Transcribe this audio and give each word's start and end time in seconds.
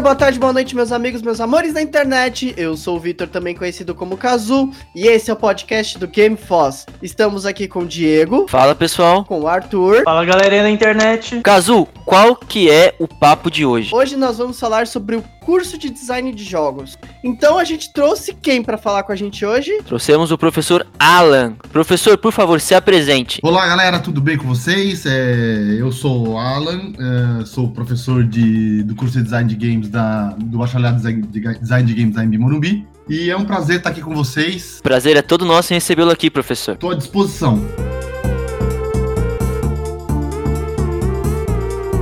Dia, 0.00 0.04
boa 0.04 0.14
tarde, 0.14 0.38
boa 0.38 0.52
noite, 0.54 0.74
meus 0.74 0.92
amigos, 0.92 1.20
meus 1.20 1.42
amores 1.42 1.74
da 1.74 1.82
internet. 1.82 2.54
Eu 2.56 2.74
sou 2.74 2.96
o 2.96 2.98
Vitor, 2.98 3.28
também 3.28 3.54
conhecido 3.54 3.94
como 3.94 4.16
Kazu, 4.16 4.70
e 4.94 5.06
esse 5.06 5.30
é 5.30 5.34
o 5.34 5.36
podcast 5.36 5.98
do 5.98 6.08
Game 6.08 6.38
Foss. 6.38 6.86
Estamos 7.02 7.44
aqui 7.44 7.68
com 7.68 7.80
o 7.80 7.86
Diego. 7.86 8.46
Fala, 8.48 8.74
pessoal. 8.74 9.26
Com 9.26 9.40
o 9.40 9.46
Arthur. 9.46 10.02
Fala, 10.02 10.24
galerinha 10.24 10.62
da 10.62 10.70
internet. 10.70 11.42
Kazu, 11.42 11.86
qual 12.10 12.34
que 12.34 12.68
é 12.68 12.92
o 12.98 13.06
papo 13.06 13.48
de 13.48 13.64
hoje? 13.64 13.94
Hoje 13.94 14.16
nós 14.16 14.36
vamos 14.36 14.58
falar 14.58 14.88
sobre 14.88 15.14
o 15.14 15.22
curso 15.38 15.78
de 15.78 15.88
design 15.88 16.34
de 16.34 16.42
jogos. 16.42 16.98
Então 17.22 17.56
a 17.56 17.62
gente 17.62 17.92
trouxe 17.92 18.34
quem 18.34 18.64
para 18.64 18.76
falar 18.76 19.04
com 19.04 19.12
a 19.12 19.16
gente 19.16 19.46
hoje? 19.46 19.80
Trouxemos 19.84 20.32
o 20.32 20.36
professor 20.36 20.84
Alan. 20.98 21.52
Professor, 21.70 22.18
por 22.18 22.32
favor, 22.32 22.60
se 22.60 22.74
apresente. 22.74 23.38
Olá, 23.44 23.64
galera, 23.64 24.00
tudo 24.00 24.20
bem 24.20 24.36
com 24.36 24.48
vocês? 24.48 25.06
É, 25.06 25.76
eu 25.78 25.92
sou 25.92 26.30
o 26.30 26.36
Alan, 26.36 26.92
é, 26.98 27.44
sou 27.44 27.70
professor 27.70 28.24
de, 28.24 28.82
do 28.82 28.96
curso 28.96 29.16
de 29.18 29.22
design 29.22 29.48
de 29.48 29.54
games 29.54 29.88
da, 29.88 30.30
do 30.30 30.58
bacharelado 30.58 31.00
de 31.00 31.40
design 31.60 31.86
de 31.86 31.94
games 31.94 32.16
da 32.16 32.24
MB 32.24 32.38
Morumbi. 32.38 32.88
E 33.08 33.30
é 33.30 33.36
um 33.36 33.44
prazer 33.44 33.76
estar 33.76 33.90
aqui 33.90 34.00
com 34.00 34.16
vocês. 34.16 34.80
Prazer 34.82 35.16
é 35.16 35.22
todo 35.22 35.44
nosso 35.44 35.72
em 35.72 35.76
recebê-lo 35.76 36.10
aqui, 36.10 36.28
professor. 36.28 36.74
Estou 36.74 36.90
à 36.90 36.96
disposição. 36.96 37.64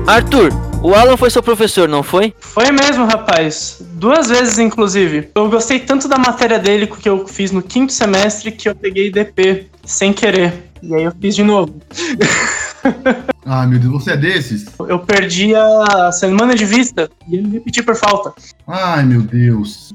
Arthur, 0.09 0.51
o 0.83 0.95
Alan 0.95 1.19
foi 1.19 1.29
seu 1.29 1.43
professor, 1.43 1.87
não 1.87 2.03
foi? 2.03 2.33
Foi 2.41 2.73
mesmo, 2.73 3.05
rapaz. 3.05 3.83
Duas 3.93 4.31
vezes, 4.31 4.59
inclusive. 4.59 5.29
Eu 5.35 5.51
gostei 5.51 5.81
tanto 5.81 6.09
da 6.09 6.17
matéria 6.17 6.59
dele 6.59 6.87
que 6.87 7.07
eu 7.07 7.27
fiz 7.29 7.53
no 7.53 7.61
quinto 7.61 7.93
semestre 7.93 8.51
que 8.51 8.71
eu 8.71 8.75
peguei 8.75 9.11
DP 9.11 9.67
sem 9.85 10.15
querer. 10.15 10.71
E 10.83 10.95
aí 10.95 11.03
eu 11.03 11.13
fiz 11.21 11.37
de 11.37 11.45
novo. 11.45 11.75
Ah, 13.51 13.67
meu 13.67 13.79
Deus, 13.79 13.93
você 13.93 14.13
é 14.13 14.17
desses? 14.17 14.67
Eu 14.79 14.99
perdi 15.01 15.55
a 15.55 16.13
semana 16.13 16.55
de 16.55 16.65
vista 16.65 17.11
e 17.27 17.37
ele 17.37 17.49
repetiu 17.49 17.83
por 17.83 17.97
falta. 17.97 18.33
Ai, 18.67 19.03
meu 19.03 19.23
Deus. 19.23 19.93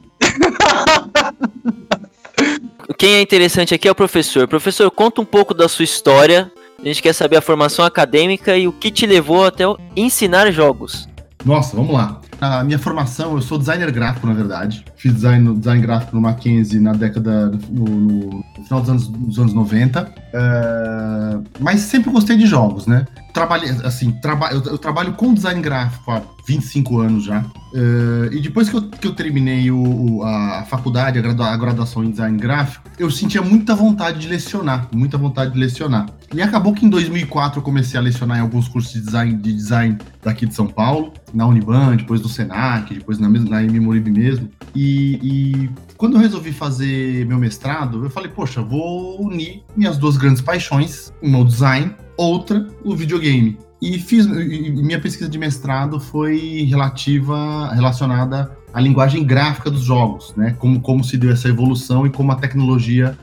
Quem 2.97 3.13
é 3.13 3.21
interessante 3.21 3.73
aqui 3.73 3.87
é 3.87 3.91
o 3.91 3.95
professor. 3.95 4.47
Professor, 4.47 4.89
conta 4.91 5.21
um 5.21 5.25
pouco 5.25 5.53
da 5.53 5.69
sua 5.69 5.83
história 5.83 6.51
a 6.83 6.87
gente 6.87 7.01
quer 7.01 7.13
saber 7.13 7.37
a 7.37 7.41
formação 7.41 7.85
acadêmica 7.85 8.57
e 8.57 8.67
o 8.67 8.73
que 8.73 8.91
te 8.91 9.05
levou 9.05 9.45
até 9.45 9.63
ensinar 9.95 10.51
jogos. 10.51 11.07
Nossa, 11.45 11.75
vamos 11.75 11.93
lá. 11.93 12.19
A 12.41 12.63
minha 12.63 12.77
formação, 12.77 13.35
eu 13.35 13.41
sou 13.41 13.57
designer 13.57 13.89
gráfico, 13.91 14.27
na 14.27 14.33
verdade. 14.33 14.83
Fiz 14.97 15.13
design, 15.13 15.55
design 15.55 15.81
gráfico 15.81 16.15
no 16.15 16.21
Mackenzie 16.21 16.79
na 16.79 16.91
década. 16.91 17.51
no, 17.69 17.85
no 17.85 18.43
final 18.65 18.81
dos 18.81 18.89
anos, 18.89 19.07
dos 19.07 19.39
anos 19.39 19.53
90. 19.53 20.13
É, 20.33 21.37
mas 21.59 21.81
sempre 21.81 22.11
gostei 22.11 22.35
de 22.35 22.45
jogos, 22.45 22.85
né? 22.85 23.05
Trabalhei, 23.33 23.71
assim, 23.83 24.11
traba, 24.11 24.51
eu, 24.51 24.61
eu, 24.63 24.77
trabalho 24.77 25.13
com 25.13 25.33
design 25.33 25.59
gráfico 25.59 26.11
há 26.11 26.21
25 26.45 26.99
anos 26.99 27.23
já. 27.23 27.39
Uh, 27.73 28.31
e 28.31 28.39
depois 28.39 28.69
que 28.69 28.75
eu, 28.75 28.81
que 28.89 29.07
eu 29.07 29.15
terminei 29.15 29.71
o, 29.71 30.21
a 30.23 30.63
faculdade, 30.69 31.17
a, 31.17 31.21
gradua, 31.21 31.47
a 31.47 31.57
graduação 31.57 32.03
em 32.03 32.11
design 32.11 32.37
gráfico, 32.37 32.87
eu 32.99 33.09
sentia 33.09 33.41
muita 33.41 33.73
vontade 33.73 34.19
de 34.19 34.27
lecionar, 34.27 34.87
muita 34.93 35.17
vontade 35.17 35.53
de 35.53 35.59
lecionar. 35.59 36.05
E 36.31 36.43
acabou 36.43 36.73
que 36.73 36.85
em 36.85 36.89
2004 36.89 37.59
eu 37.59 37.63
comecei 37.63 37.99
a 37.99 38.03
lecionar 38.03 38.37
em 38.37 38.41
alguns 38.41 38.67
cursos 38.67 38.93
de 38.93 39.01
design, 39.01 39.33
de 39.33 39.51
design 39.51 39.97
daqui 40.21 40.45
de 40.45 40.53
São 40.53 40.67
Paulo, 40.67 41.11
na 41.33 41.47
Uniban, 41.47 41.95
depois 41.95 42.21
no 42.21 42.29
Senac, 42.29 42.93
depois 42.93 43.17
na, 43.17 43.27
na 43.27 43.63
Emimoribe 43.63 44.11
mesmo. 44.11 44.47
E, 44.75 45.19
e 45.23 45.69
quando 45.97 46.17
eu 46.17 46.19
resolvi 46.19 46.51
fazer 46.51 47.25
meu 47.25 47.37
mestrado, 47.37 48.03
eu 48.03 48.09
falei, 48.09 48.29
poxa, 48.29 48.61
vou 48.61 49.21
unir 49.21 49.63
minhas 49.75 49.97
duas 49.97 50.17
grandes 50.17 50.41
paixões, 50.41 51.13
o 51.21 51.43
design, 51.43 51.95
outra 52.17 52.67
o 52.83 52.95
videogame. 52.95 53.57
E 53.81 53.99
fiz 53.99 54.25
e 54.25 54.71
minha 54.71 54.99
pesquisa 54.99 55.29
de 55.29 55.37
mestrado 55.37 55.99
foi 55.99 56.65
relativa 56.69 57.73
relacionada 57.73 58.49
à 58.73 58.79
linguagem 58.79 59.25
gráfica 59.25 59.69
dos 59.69 59.83
jogos, 59.83 60.33
né? 60.37 60.55
Como, 60.57 60.79
como 60.79 61.03
se 61.03 61.17
deu 61.17 61.31
essa 61.31 61.49
evolução 61.49 62.07
e 62.07 62.09
como 62.09 62.31
a 62.31 62.35
tecnologia 62.35 63.17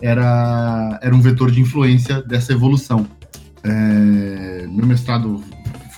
era, 0.00 0.98
era 1.02 1.14
um 1.14 1.20
vetor 1.20 1.50
de 1.50 1.60
influência 1.60 2.22
dessa 2.22 2.52
evolução. 2.52 3.06
É, 3.64 4.66
meu 4.68 4.86
mestrado, 4.86 5.42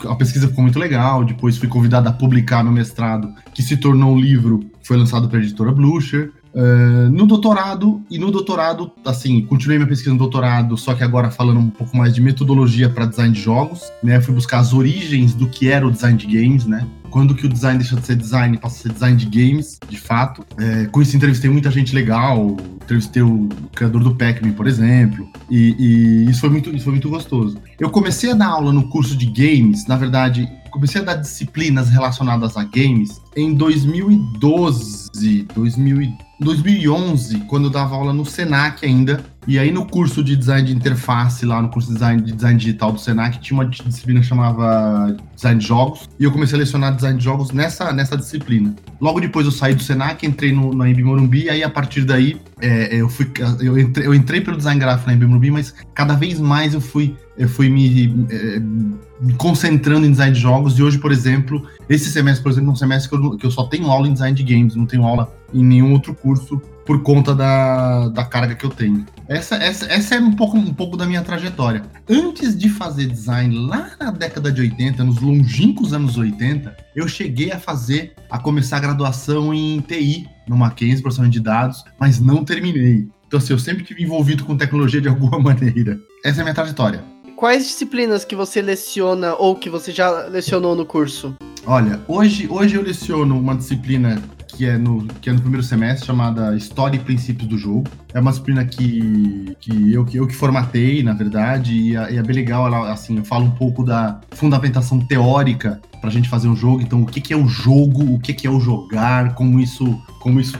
a 0.06 0.15
pesquisa 0.15 0.49
ficou 0.49 0.62
muito 0.62 0.78
legal. 0.78 1.25
Depois 1.25 1.56
fui 1.56 1.69
convidado 1.69 2.09
a 2.09 2.12
publicar 2.12 2.62
meu 2.62 2.72
mestrado, 2.72 3.32
que 3.53 3.62
se 3.62 3.76
tornou 3.76 4.15
um 4.15 4.19
livro, 4.19 4.60
foi 4.82 4.97
lançado 4.97 5.28
pela 5.28 5.43
editora 5.43 5.72
Blucher. 5.72 6.32
Uh, 6.54 7.10
no 7.10 7.26
doutorado, 7.26 8.03
e 8.10 8.19
no 8.19 8.31
doutorado, 8.31 8.91
assim, 9.04 9.42
continuei 9.42 9.78
minha 9.78 9.88
pesquisa 9.88 10.12
no 10.12 10.19
doutorado, 10.19 10.76
só 10.76 10.94
que 10.94 11.04
agora 11.04 11.31
falando 11.31 11.60
um 11.60 11.70
pouco 11.70 11.97
mais 11.97 12.14
de 12.14 12.20
metodologia 12.20 12.88
para 12.88 13.06
design 13.06 13.34
de 13.34 13.41
jogos, 13.41 13.82
né? 14.03 14.20
Fui 14.20 14.34
buscar 14.34 14.58
as 14.58 14.72
origens 14.72 15.34
do 15.34 15.48
que 15.48 15.69
era 15.69 15.87
o 15.87 15.91
design 15.91 16.16
de 16.16 16.26
games, 16.26 16.64
né? 16.64 16.87
Quando 17.10 17.34
que 17.34 17.47
o 17.47 17.48
design 17.48 17.78
deixa 17.78 17.97
de 17.97 18.04
ser 18.04 18.16
design 18.16 18.56
e 18.56 18.60
passa 18.60 18.76
a 18.76 18.82
ser 18.82 18.92
design 18.92 19.16
de 19.16 19.26
games, 19.26 19.78
de 19.88 19.98
fato. 19.98 20.44
É, 20.58 20.87
com 20.87 21.00
isso 21.00 21.16
entrevistei 21.16 21.50
muita 21.50 21.70
gente 21.70 21.94
legal, 21.94 22.56
entrevistei 22.82 23.22
o 23.22 23.48
criador 23.75 24.03
do 24.03 24.14
Pac-Man, 24.14 24.53
por 24.53 24.66
exemplo, 24.66 25.28
e, 25.50 25.75
e, 25.78 26.31
isso, 26.31 26.41
foi 26.41 26.50
muito, 26.50 26.70
isso 26.70 26.84
foi 26.84 26.92
muito 26.92 27.08
gostoso. 27.08 27.58
Eu 27.78 27.91
comecei 27.91 28.31
a 28.31 28.34
dar 28.34 28.48
aula 28.48 28.72
no 28.72 28.88
curso 28.88 29.16
de 29.16 29.26
games, 29.26 29.87
na 29.87 29.97
verdade, 29.97 30.48
comecei 30.78 31.00
a 31.00 31.04
dar 31.04 31.14
disciplinas 31.14 31.88
relacionadas 31.88 32.56
a 32.56 32.64
games 32.64 33.20
em 33.36 33.52
2012, 33.54 35.08
2012 35.54 36.28
2011, 36.40 37.40
quando 37.40 37.64
eu 37.64 37.70
dava 37.70 37.96
aula 37.96 38.12
no 38.12 38.24
Senac 38.24 38.86
ainda, 38.86 39.24
e 39.46 39.58
aí 39.58 39.72
no 39.72 39.84
curso 39.84 40.22
de 40.22 40.36
design 40.36 40.68
de 40.68 40.72
interface, 40.72 41.44
lá 41.44 41.60
no 41.60 41.68
curso 41.68 41.88
de 41.88 41.94
design, 41.94 42.22
de 42.22 42.32
design 42.32 42.58
digital 42.58 42.92
do 42.92 43.00
Senac, 43.00 43.40
tinha 43.40 43.58
uma 43.58 43.66
disciplina 43.66 44.20
que 44.20 44.26
chamava 44.26 45.16
design 45.34 45.58
de 45.58 45.66
jogos, 45.66 46.08
e 46.18 46.22
eu 46.22 46.30
comecei 46.30 46.56
a 46.56 46.60
lecionar 46.60 46.94
design 46.94 47.18
de 47.18 47.24
jogos 47.24 47.50
nessa, 47.50 47.92
nessa 47.92 48.16
disciplina. 48.16 48.74
Logo 49.00 49.20
depois 49.20 49.46
eu 49.46 49.52
saí 49.52 49.74
do 49.74 49.82
Senac, 49.82 50.24
entrei 50.24 50.52
no, 50.52 50.72
na 50.72 50.88
Embi 50.88 51.02
Morumbi, 51.02 51.44
e 51.44 51.50
aí 51.50 51.64
a 51.64 51.70
partir 51.70 52.04
daí 52.04 52.40
é, 52.60 52.94
eu, 52.94 53.08
fui, 53.08 53.30
eu, 53.60 53.78
entrei, 53.78 54.06
eu 54.06 54.14
entrei 54.14 54.41
pelo 54.41 54.56
design 54.56 54.80
gráfico 54.80 55.08
na 55.08 55.14
Embi 55.14 55.26
Morumbi, 55.26 55.50
mas 55.50 55.74
cada 55.94 56.14
vez 56.14 56.41
mais 56.41 56.74
eu 56.74 56.80
fui, 56.80 57.16
eu 57.36 57.48
fui 57.48 57.69
me, 57.69 58.26
é, 58.30 58.58
me 58.58 59.32
concentrando 59.36 60.06
em 60.06 60.10
design 60.10 60.34
de 60.34 60.41
jogos, 60.41 60.78
e 60.78 60.82
hoje, 60.82 60.98
por 60.98 61.12
exemplo, 61.12 61.66
esse 61.88 62.10
semestre, 62.10 62.42
por 62.42 62.52
exemplo, 62.52 62.70
é 62.70 62.72
um 62.72 62.76
semestre 62.76 63.08
que 63.08 63.16
eu, 63.16 63.36
que 63.36 63.46
eu 63.46 63.50
só 63.50 63.64
tenho 63.64 63.91
aula 63.91 64.08
em 64.08 64.12
design 64.12 64.36
de 64.36 64.42
games, 64.42 64.74
não 64.74 64.86
tenho 64.86 65.04
aula 65.04 65.32
em 65.52 65.64
nenhum 65.64 65.92
outro 65.92 66.14
curso 66.14 66.60
por 66.88 67.02
conta 67.02 67.34
da, 67.34 68.08
da 68.08 68.24
carga 68.24 68.54
que 68.54 68.64
eu 68.64 68.70
tenho. 68.70 69.04
Essa, 69.28 69.56
essa, 69.56 69.84
essa 69.92 70.14
é 70.14 70.19
um 70.19 70.32
pouco, 70.32 70.56
um 70.56 70.72
pouco 70.72 70.96
da 70.96 71.04
minha 71.04 71.20
trajetória. 71.20 71.82
Antes 72.08 72.56
de 72.56 72.70
fazer 72.70 73.06
design 73.06 73.54
lá 73.66 73.90
na 74.00 74.10
década 74.10 74.50
de 74.50 74.62
80, 74.62 75.04
nos 75.04 75.20
longínquos 75.20 75.92
anos 75.92 76.16
80, 76.16 76.75
eu 76.96 77.06
cheguei 77.06 77.52
a 77.52 77.58
fazer, 77.58 78.14
a 78.30 78.38
começar 78.38 78.78
a 78.78 78.80
graduação 78.80 79.52
em 79.52 79.80
TI, 79.80 80.26
no 80.48 80.56
Mackenzie, 80.56 81.03
processamento 81.03 81.32
de 81.32 81.41
dados, 81.41 81.84
mas 81.98 82.20
não 82.20 82.44
terminei. 82.44 83.09
Então, 83.26 83.38
assim, 83.38 83.53
eu 83.53 83.59
sempre 83.59 83.84
tive 83.84 84.03
envolvido 84.03 84.44
com 84.44 84.56
tecnologia 84.56 85.00
de 85.00 85.09
alguma 85.09 85.38
maneira. 85.41 86.00
Essa 86.25 86.38
é 86.38 86.41
a 86.41 86.44
minha 86.44 86.54
trajetória. 86.54 87.04
Quais 87.36 87.64
disciplinas 87.64 88.25
que 88.25 88.34
você 88.34 88.60
leciona 88.60 89.34
ou 89.34 89.54
que 89.54 89.70
você 89.70 89.92
já 89.92 90.26
lecionou 90.26 90.75
no 90.75 90.84
curso? 90.84 91.37
Olha, 91.64 92.00
hoje, 92.08 92.48
hoje 92.50 92.75
eu 92.75 92.82
leciono 92.82 93.38
uma 93.38 93.54
disciplina 93.54 94.20
que 94.58 94.66
é 94.66 94.76
no, 94.76 95.06
que 95.06 95.30
é 95.30 95.32
no 95.32 95.41
primeiro 95.41 95.64
semestre, 95.64 96.04
chamada 96.04 96.56
História 96.56 96.96
e 96.96 96.98
Princípios 96.98 97.48
do 97.48 97.56
Jogo. 97.56 97.84
É 98.12 98.19
uma 98.19 98.32
disciplina 98.32 98.64
que, 98.64 99.56
que, 99.60 99.92
eu, 99.92 100.04
que 100.04 100.16
eu 100.16 100.26
que 100.26 100.34
formatei, 100.34 101.00
na 101.00 101.12
verdade, 101.12 101.72
e 101.72 101.96
é, 101.96 102.16
é 102.16 102.22
bem 102.24 102.34
legal, 102.34 102.66
ela, 102.66 102.92
assim, 102.92 103.19
eu 103.19 103.24
falo 103.24 103.44
um 103.44 103.52
pouco 103.52 103.84
da 103.84 104.20
fundamentação 104.32 104.98
teórica 104.98 105.80
para 106.00 106.10
a 106.10 106.12
gente 106.12 106.28
fazer 106.28 106.48
um 106.48 106.56
jogo. 106.56 106.82
Então, 106.82 107.02
o 107.02 107.06
que, 107.06 107.20
que 107.20 107.32
é 107.32 107.36
o 107.36 107.46
jogo, 107.46 108.14
o 108.14 108.19
que, 108.19 108.34
que 108.34 108.49
é 108.49 108.50
o 108.50 108.58
jogar, 108.58 109.37
como 109.37 109.60
isso, 109.60 109.96
como 110.19 110.40
isso 110.40 110.58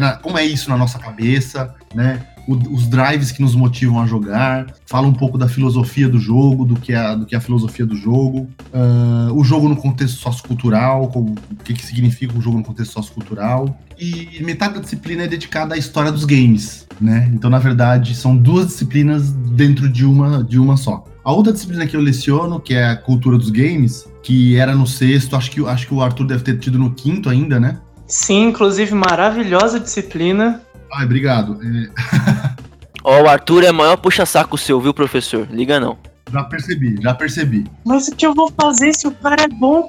na, 0.00 0.14
como 0.18 0.38
é 0.38 0.44
isso 0.44 0.70
na 0.70 0.76
nossa 0.76 1.00
cabeça, 1.00 1.74
né? 1.92 2.24
O, 2.48 2.54
os 2.74 2.86
drives 2.86 3.30
que 3.30 3.42
nos 3.42 3.54
motivam 3.54 4.00
a 4.00 4.06
jogar, 4.06 4.74
fala 4.86 5.06
um 5.06 5.12
pouco 5.12 5.36
da 5.36 5.46
filosofia 5.46 6.08
do 6.08 6.18
jogo, 6.18 6.64
do 6.64 6.76
que 6.76 6.94
é, 6.94 7.14
do 7.14 7.26
que 7.26 7.34
é 7.34 7.38
a 7.38 7.40
filosofia 7.40 7.84
do 7.84 7.94
jogo, 7.94 8.48
uh, 8.72 9.34
o 9.34 9.44
jogo 9.44 9.68
no 9.68 9.76
contexto 9.76 10.16
sociocultural, 10.16 11.12
o 11.14 11.34
que, 11.62 11.74
que 11.74 11.84
significa 11.84 12.36
o 12.36 12.40
jogo 12.40 12.56
no 12.56 12.64
contexto 12.64 12.94
sociocultural. 12.94 13.78
E 14.00 14.42
metade 14.42 14.74
da 14.74 14.80
disciplina 14.80 15.24
é 15.24 15.26
dedicada 15.26 15.74
à 15.74 15.78
história 15.78 16.10
dos 16.10 16.24
games, 16.24 16.86
né? 16.98 17.30
Então, 17.34 17.50
na 17.50 17.58
verdade, 17.58 18.14
são 18.14 18.34
duas 18.34 18.68
disciplinas 18.68 19.30
dentro 19.30 19.88
de 19.88 20.06
uma, 20.06 20.42
de 20.42 20.58
uma 20.58 20.76
só. 20.76 21.04
A 21.22 21.32
outra 21.32 21.52
disciplina 21.52 21.86
que 21.86 21.96
eu 21.96 22.00
leciono, 22.00 22.60
que 22.60 22.72
é 22.72 22.86
a 22.86 22.96
cultura 22.96 23.36
dos 23.36 23.50
games, 23.50 24.08
que 24.22 24.56
era 24.56 24.74
no 24.74 24.86
sexto, 24.86 25.36
acho 25.36 25.50
que, 25.50 25.66
acho 25.66 25.86
que 25.86 25.92
o 25.92 26.00
Arthur 26.00 26.26
deve 26.26 26.44
ter 26.44 26.58
tido 26.58 26.78
no 26.78 26.92
quinto 26.92 27.28
ainda, 27.28 27.60
né? 27.60 27.78
Sim, 28.06 28.48
inclusive 28.48 28.94
maravilhosa 28.94 29.78
disciplina. 29.78 30.62
Ai, 30.92 31.04
obrigado. 31.04 31.58
É... 31.62 31.90
Ó, 33.04 33.22
o 33.22 33.28
Arthur 33.28 33.64
é 33.64 33.72
maior 33.72 33.96
puxa-saco 33.96 34.58
seu, 34.58 34.80
viu, 34.80 34.92
professor? 34.92 35.46
Liga 35.50 35.78
não. 35.78 35.98
Já 36.30 36.44
percebi, 36.44 37.00
já 37.00 37.14
percebi. 37.14 37.64
Mas 37.84 38.08
o 38.08 38.14
que 38.14 38.26
eu 38.26 38.34
vou 38.34 38.52
fazer 38.60 38.92
se 38.92 39.06
o 39.06 39.12
cara 39.12 39.44
é 39.44 39.48
bom? 39.48 39.88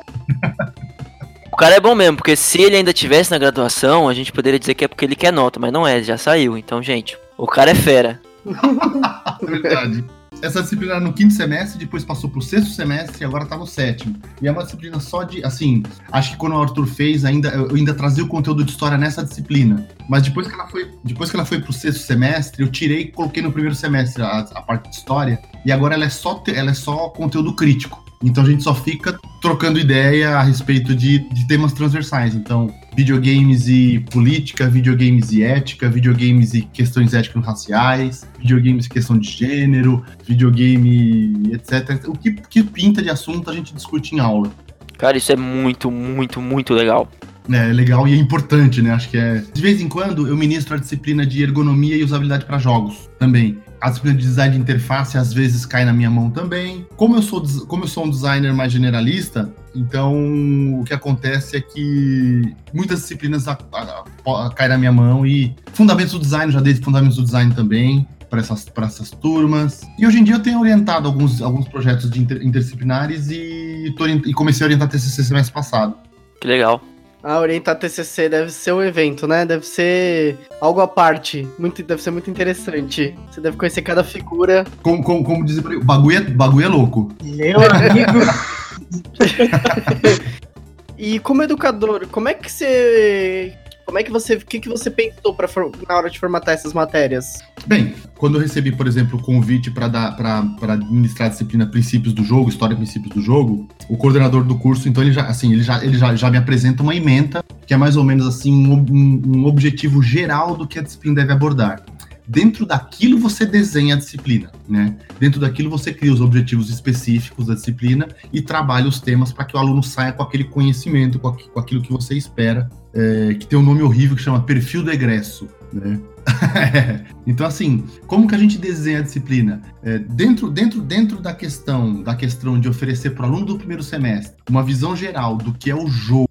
o 1.51 1.57
cara 1.57 1.75
é 1.75 1.79
bom 1.79 1.93
mesmo, 1.93 2.17
porque 2.17 2.35
se 2.35 2.61
ele 2.61 2.77
ainda 2.77 2.93
tivesse 2.93 3.31
na 3.31 3.37
graduação, 3.37 4.07
a 4.07 4.13
gente 4.13 4.31
poderia 4.31 4.59
dizer 4.59 4.73
que 4.73 4.85
é 4.85 4.87
porque 4.87 5.03
ele 5.03 5.15
quer 5.15 5.33
nota, 5.33 5.59
mas 5.59 5.73
não 5.73 5.85
é, 5.85 6.01
já 6.01 6.17
saiu. 6.17 6.57
Então, 6.57 6.81
gente, 6.81 7.17
o 7.37 7.45
cara 7.45 7.71
é 7.71 7.75
fera. 7.75 8.21
Verdade. 9.43 10.05
Essa 10.41 10.61
disciplina 10.61 10.93
era 10.93 11.01
no 11.01 11.13
quinto 11.13 11.33
semestre, 11.33 11.79
depois 11.79 12.03
passou 12.03 12.29
pro 12.29 12.41
sexto 12.41 12.71
semestre 12.71 13.21
e 13.21 13.25
agora 13.25 13.45
tá 13.45 13.57
no 13.57 13.67
sétimo. 13.67 14.15
E 14.41 14.47
é 14.47 14.51
uma 14.51 14.63
disciplina 14.63 14.99
só 14.99 15.23
de, 15.23 15.43
assim, 15.43 15.83
acho 16.11 16.31
que 16.31 16.37
quando 16.37 16.53
o 16.53 16.61
Arthur 16.61 16.87
fez, 16.87 17.25
ainda, 17.25 17.49
eu 17.49 17.75
ainda 17.75 17.93
trazia 17.93 18.23
o 18.23 18.27
conteúdo 18.27 18.63
de 18.63 18.71
história 18.71 18.97
nessa 18.97 19.23
disciplina. 19.23 19.87
Mas 20.09 20.23
depois 20.23 20.47
que 20.47 20.53
ela 20.53 20.67
foi, 20.67 20.91
depois 21.03 21.29
que 21.29 21.35
ela 21.35 21.45
foi 21.45 21.59
pro 21.59 21.73
sexto 21.73 21.99
semestre, 21.99 22.63
eu 22.63 22.71
tirei 22.71 23.01
e 23.01 23.11
coloquei 23.11 23.43
no 23.43 23.51
primeiro 23.51 23.75
semestre 23.75 24.21
a, 24.21 24.39
a 24.39 24.61
parte 24.61 24.89
de 24.89 24.95
história. 24.95 25.39
E 25.65 25.71
agora 25.71 25.95
ela 25.95 26.05
é 26.05 26.09
só, 26.09 26.43
ela 26.47 26.71
é 26.71 26.73
só 26.73 27.09
conteúdo 27.09 27.53
crítico. 27.53 28.03
Então 28.23 28.43
a 28.43 28.47
gente 28.47 28.63
só 28.63 28.75
fica 28.75 29.17
trocando 29.41 29.79
ideia 29.79 30.37
a 30.37 30.43
respeito 30.43 30.93
de, 30.93 31.19
de, 31.19 31.47
temas 31.47 31.71
transversais. 31.71 32.35
Então, 32.35 32.73
videogames 32.99 33.69
e 33.69 34.05
política, 34.11 34.67
videogames 34.67 35.31
e 35.31 35.41
ética, 35.41 35.87
videogames 35.89 36.53
e 36.53 36.63
questões 36.63 37.13
étnico-raciais, 37.13 38.27
videogames 38.37 38.87
e 38.87 38.89
questão 38.89 39.17
de 39.17 39.29
gênero, 39.29 40.03
videogame, 40.27 41.53
etc. 41.53 42.09
O 42.09 42.11
que, 42.11 42.33
que 42.33 42.61
pinta 42.61 43.01
de 43.01 43.09
assunto 43.09 43.49
a 43.49 43.53
gente 43.53 43.73
discute 43.73 44.13
em 44.13 44.19
aula. 44.19 44.51
Cara, 44.97 45.15
isso 45.15 45.31
é 45.31 45.37
muito, 45.37 45.89
muito, 45.89 46.41
muito 46.41 46.73
legal. 46.73 47.09
É, 47.49 47.69
é 47.69 47.73
legal 47.73 48.05
e 48.05 48.11
é 48.11 48.17
importante, 48.17 48.81
né? 48.81 48.91
Acho 48.91 49.09
que 49.09 49.17
é. 49.17 49.41
De 49.53 49.61
vez 49.61 49.79
em 49.79 49.87
quando 49.87 50.27
eu 50.27 50.35
ministro 50.35 50.75
a 50.75 50.77
disciplina 50.77 51.25
de 51.25 51.41
ergonomia 51.41 51.95
e 51.95 52.03
usabilidade 52.03 52.43
para 52.43 52.57
jogos 52.57 53.09
também 53.17 53.57
a 53.81 53.89
disciplina 53.89 54.17
de 54.17 54.23
design 54.23 54.55
de 54.55 54.61
interface 54.61 55.17
às 55.17 55.33
vezes 55.33 55.65
cai 55.65 55.85
na 55.85 55.93
minha 55.93 56.09
mão 56.09 56.29
também. 56.29 56.85
Como 56.95 57.15
eu 57.15 57.21
sou, 57.21 57.41
como 57.65 57.85
eu 57.85 57.87
sou 57.87 58.05
um 58.05 58.09
designer 58.09 58.53
mais 58.53 58.71
generalista, 58.71 59.49
então 59.75 60.79
o 60.79 60.83
que 60.83 60.93
acontece 60.93 61.57
é 61.57 61.61
que 61.61 62.55
muitas 62.73 63.01
disciplinas 63.01 63.47
a, 63.47 63.57
a, 63.73 64.45
a, 64.45 64.49
caem 64.51 64.69
na 64.69 64.77
minha 64.77 64.91
mão 64.91 65.25
e 65.25 65.55
fundamentos 65.73 66.13
do 66.13 66.19
design, 66.19 66.51
já 66.51 66.59
dei 66.59 66.75
fundamentos 66.75 67.17
do 67.17 67.23
design 67.23 67.53
também 67.53 68.07
para 68.29 68.39
essas, 68.39 68.65
essas 68.83 69.11
turmas. 69.11 69.81
E 69.97 70.05
hoje 70.05 70.19
em 70.19 70.23
dia 70.23 70.35
eu 70.35 70.43
tenho 70.43 70.59
orientado 70.59 71.07
alguns, 71.07 71.41
alguns 71.41 71.67
projetos 71.67 72.09
de 72.09 72.19
inter, 72.21 72.37
interdisciplinares 72.45 73.29
e, 73.29 73.93
tô, 73.97 74.07
e 74.07 74.33
comecei 74.33 74.63
a 74.63 74.67
orientar 74.67 74.87
TCC 74.87 75.23
semestre 75.23 75.53
passado. 75.53 75.95
Que 76.39 76.47
legal. 76.47 76.81
A 77.21 77.37
orientar 77.39 77.75
TCC 77.77 78.29
deve 78.29 78.49
ser 78.49 78.71
um 78.71 78.81
evento, 78.81 79.27
né? 79.27 79.45
Deve 79.45 79.65
ser 79.65 80.37
algo 80.61 80.79
à 80.79 80.87
parte. 80.87 81.45
Muito, 81.57 81.83
deve 81.83 82.01
ser 82.01 82.11
muito 82.11 82.29
interessante. 82.29 83.13
Você 83.29 83.41
deve 83.41 83.57
conhecer 83.57 83.81
cada 83.81 84.05
figura. 84.05 84.65
Como, 84.81 85.03
como, 85.03 85.23
como 85.23 85.43
dizer 85.43 85.65
o 85.65 85.83
bagulho 85.83 86.17
é, 86.17 86.21
bagulho 86.21 86.65
é 86.65 86.69
louco. 86.69 87.11
Meu 87.21 87.59
amigo. 87.59 88.19
e 90.97 91.19
como 91.19 91.43
educador, 91.43 92.07
como 92.07 92.29
é 92.29 92.33
que 92.33 92.51
você 92.51 93.55
como 93.89 93.97
é 93.97 94.03
que 94.03 94.11
você. 94.11 94.35
O 94.35 94.45
que, 94.45 94.59
que 94.59 94.69
você 94.69 94.91
pensou 94.91 95.33
pra, 95.33 95.49
na 95.87 95.97
hora 95.97 96.11
de 96.11 96.19
formatar 96.19 96.53
essas 96.53 96.73
matérias? 96.73 97.39
Bem, 97.65 97.95
quando 98.19 98.35
eu 98.35 98.41
recebi, 98.41 98.71
por 98.71 98.85
exemplo, 98.85 99.17
o 99.17 99.21
convite 99.21 99.71
para 99.71 99.87
dar 99.87 100.15
para 100.15 100.73
administrar 100.73 101.27
a 101.27 101.31
disciplina 101.31 101.65
Princípios 101.65 102.13
do 102.13 102.23
Jogo, 102.23 102.49
História 102.49 102.75
e 102.75 102.77
Princípios 102.77 103.15
do 103.15 103.19
Jogo, 103.19 103.67
o 103.89 103.97
coordenador 103.97 104.43
do 104.43 104.55
curso, 104.59 104.87
então 104.87 105.01
ele 105.01 105.11
já, 105.11 105.23
assim, 105.23 105.51
ele 105.51 105.63
já, 105.63 105.83
ele 105.83 105.97
já, 105.97 106.15
já 106.15 106.29
me 106.29 106.37
apresenta 106.37 106.83
uma 106.83 106.95
ementa, 106.95 107.43
que 107.65 107.73
é 107.73 107.77
mais 107.77 107.97
ou 107.97 108.03
menos 108.03 108.27
assim, 108.27 108.67
um, 108.67 109.21
um 109.25 109.45
objetivo 109.47 110.03
geral 110.03 110.55
do 110.55 110.67
que 110.67 110.77
a 110.77 110.83
disciplina 110.83 111.15
deve 111.15 111.33
abordar 111.33 111.83
dentro 112.29 112.63
daquilo 112.63 113.17
você 113.17 113.43
desenha 113.43 113.95
a 113.95 113.97
disciplina, 113.97 114.51
né? 114.67 114.95
Dentro 115.19 115.39
daquilo 115.39 115.69
você 115.69 115.91
cria 115.91 116.13
os 116.13 116.21
objetivos 116.21 116.69
específicos 116.69 117.47
da 117.47 117.55
disciplina 117.55 118.07
e 118.31 118.39
trabalha 118.39 118.87
os 118.87 119.01
temas 119.01 119.33
para 119.33 119.45
que 119.45 119.57
o 119.57 119.59
aluno 119.59 119.81
saia 119.81 120.13
com 120.13 120.21
aquele 120.21 120.43
conhecimento, 120.43 121.17
com, 121.17 121.29
aquilo 121.59 121.81
que 121.81 121.91
você 121.91 122.15
espera, 122.15 122.69
é, 122.93 123.33
que 123.33 123.47
tem 123.47 123.57
um 123.57 123.63
nome 123.63 123.81
horrível 123.81 124.15
que 124.15 124.21
chama 124.21 124.43
perfil 124.43 124.83
do 124.83 124.91
egresso, 124.91 125.47
né? 125.73 125.99
então 127.25 127.47
assim, 127.47 127.83
como 128.05 128.27
que 128.27 128.35
a 128.35 128.37
gente 128.37 128.59
desenha 128.59 128.99
a 128.99 129.01
disciplina? 129.01 129.61
É, 129.81 129.97
dentro, 129.97 130.51
dentro, 130.51 130.81
dentro 130.81 131.19
da 131.19 131.33
questão 131.33 132.03
da 132.03 132.15
questão 132.15 132.59
de 132.59 132.69
oferecer 132.69 133.11
para 133.11 133.23
o 133.23 133.29
aluno 133.29 133.45
do 133.47 133.57
primeiro 133.57 133.81
semestre 133.81 134.37
uma 134.47 134.61
visão 134.61 134.95
geral 134.95 135.35
do 135.35 135.51
que 135.51 135.71
é 135.71 135.75
o 135.75 135.87
jogo, 135.87 136.28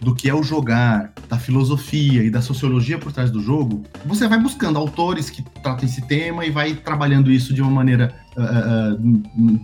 do 0.00 0.14
que 0.14 0.28
é 0.28 0.34
o 0.34 0.42
jogar, 0.42 1.12
da 1.28 1.38
filosofia 1.38 2.22
e 2.22 2.30
da 2.30 2.40
sociologia 2.40 2.98
por 2.98 3.12
trás 3.12 3.30
do 3.30 3.40
jogo, 3.40 3.84
você 4.04 4.26
vai 4.26 4.40
buscando 4.40 4.78
autores 4.78 5.28
que 5.28 5.42
tratam 5.62 5.84
esse 5.84 6.00
tema 6.02 6.44
e 6.44 6.50
vai 6.50 6.74
trabalhando 6.74 7.30
isso 7.30 7.52
de 7.52 7.60
uma 7.60 7.70
maneira 7.70 8.14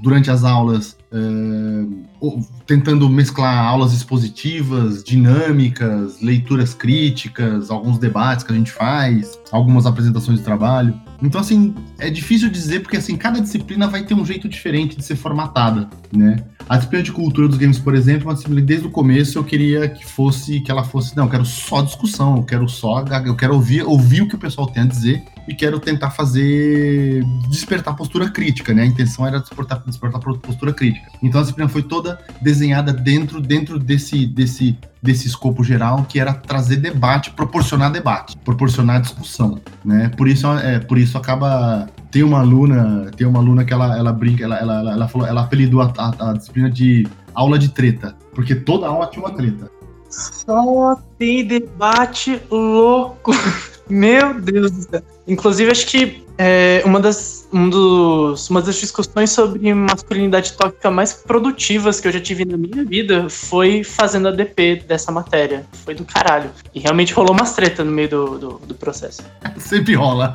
durante 0.03 0.31
as 0.31 0.45
aulas, 0.45 0.97
uh, 1.13 2.47
tentando 2.67 3.09
mesclar 3.09 3.65
aulas 3.65 3.93
expositivas, 3.93 5.05
dinâmicas, 5.05 6.21
leituras 6.21 6.75
críticas, 6.75 7.71
alguns 7.71 7.99
debates 7.99 8.45
que 8.45 8.53
a 8.53 8.57
gente 8.57 8.73
faz, 8.73 9.39
algumas 9.53 9.87
apresentações 9.87 10.39
de 10.39 10.45
trabalho. 10.45 10.95
Então, 11.23 11.41
assim, 11.41 11.75
é 11.99 12.11
difícil 12.11 12.51
dizer 12.51 12.81
porque, 12.81 12.97
assim, 12.97 13.17
cada 13.17 13.41
disciplina 13.41 13.87
vai 13.87 14.05
ter 14.05 14.15
um 14.15 14.25
jeito 14.25 14.49
diferente 14.49 14.97
de 14.97 15.05
ser 15.05 15.17
formatada, 15.17 15.89
né? 16.13 16.45
A 16.69 16.77
disciplina 16.77 17.05
de 17.05 17.13
cultura 17.13 17.47
dos 17.47 17.57
games, 17.57 17.79
por 17.79 17.95
exemplo, 17.95 18.25
é 18.25 18.27
uma 18.27 18.35
disciplina 18.35 18.61
desde 18.61 18.87
o 18.87 18.91
começo 18.91 19.39
eu 19.39 19.45
queria 19.45 19.89
que 19.89 20.05
fosse, 20.05 20.61
que 20.61 20.71
ela 20.71 20.83
fosse, 20.83 21.17
não, 21.17 21.25
eu 21.25 21.31
quero 21.31 21.45
só 21.45 21.81
discussão, 21.81 22.37
eu 22.37 22.43
quero 22.43 22.69
só, 22.69 23.05
eu 23.25 23.37
quero 23.37 23.55
ouvir, 23.55 23.83
ouvir 23.83 24.23
o 24.23 24.29
que 24.29 24.35
o 24.35 24.39
pessoal 24.39 24.67
tem 24.67 24.83
a 24.83 24.87
dizer 24.87 25.23
e 25.49 25.55
quero 25.55 25.79
tentar 25.79 26.11
fazer 26.11 27.23
despertar 27.49 27.95
postura 27.95 28.29
crítica, 28.31 28.75
né? 28.75 28.83
A 28.83 28.87
intenção 28.87 29.27
era 29.27 29.39
despertar, 29.39 29.83
despertar 29.87 30.21
postura 30.21 30.73
crítica. 30.73 31.07
Então 31.23 31.41
a 31.41 31.43
disciplina 31.43 31.69
foi 31.69 31.83
toda 31.83 32.19
desenhada 32.41 32.93
dentro 32.93 33.41
dentro 33.41 33.79
desse 33.79 34.27
desse 34.27 34.79
desse 35.03 35.29
escopo 35.29 35.63
geral 35.63 36.05
que 36.09 36.19
era 36.19 36.35
trazer 36.35 36.77
debate, 36.77 37.31
proporcionar 37.31 37.93
debate, 37.93 38.37
proporcionar 38.39 39.01
discussão, 39.01 39.61
né? 39.85 40.11
Por 40.17 40.29
isso 40.29 40.47
é 40.49 40.81
por 40.81 40.99
isso 40.99 41.17
acaba 41.17 41.87
tem 42.11 42.23
uma 42.23 42.41
aluna, 42.41 43.11
tem 43.15 43.27
uma 43.27 43.39
aluna 43.41 43.65
que 43.65 43.75
ela, 43.75 43.97
ela 43.97 44.11
brinca, 44.11 44.43
ela, 44.43 44.59
ela, 44.59 44.93
ela, 44.93 45.09
falou, 45.09 45.27
ela 45.27 45.43
apelidou 45.43 45.83
a, 45.83 45.93
a, 45.99 46.31
a 46.31 46.33
disciplina 46.33 46.71
de 46.71 47.07
aula 47.35 47.59
de 47.59 47.69
treta, 47.69 48.17
porque 48.35 48.55
toda 48.55 48.87
aula 48.87 49.07
tinha 49.09 49.23
uma 49.23 49.35
treta. 49.35 49.71
Só 50.09 50.97
tem 51.19 51.47
debate 51.47 52.41
louco. 52.51 53.33
Meu 53.89 54.41
Deus 54.41 54.71
do 54.71 54.83
céu. 54.83 55.03
Inclusive, 55.27 55.71
acho 55.71 55.87
que 55.87 56.25
é, 56.39 56.83
uma, 56.85 57.01
das, 57.01 57.49
um 57.53 57.71
dos, 57.71 58.51
uma 58.51 58.61
das 58.61 58.77
discussões 58.77 59.31
sobre 59.31 59.73
masculinidade 59.73 60.53
tóxica 60.53 60.91
mais 60.91 61.13
produtivas 61.13 62.01
que 62.01 62.09
eu 62.09 62.13
já 62.13 62.21
tive 62.21 62.45
na 62.45 62.57
minha 62.57 62.85
vida 62.85 63.29
foi 63.31 63.85
fazendo 63.85 64.29
a 64.29 64.31
DP 64.33 64.85
dessa 64.87 65.11
matéria. 65.13 65.65
Foi 65.85 65.95
do 65.95 66.05
caralho. 66.05 66.51
E 66.75 66.81
realmente 66.81 67.15
rolou 67.15 67.33
umas 67.33 67.55
treta 67.55 67.85
no 67.85 67.93
meio 67.93 68.09
do, 68.09 68.39
do, 68.39 68.49
do 68.67 68.75
processo. 68.75 69.23
Sempre 69.57 69.95
rola. 69.95 70.35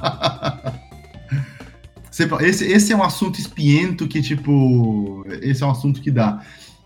Esse, 2.42 2.66
esse 2.66 2.94
é 2.94 2.96
um 2.96 3.04
assunto 3.04 3.40
espiento 3.40 4.08
que, 4.08 4.22
tipo. 4.22 5.26
Esse 5.42 5.64
é 5.64 5.66
um 5.66 5.72
assunto 5.72 6.02
que 6.02 6.12
dá. 6.12 6.42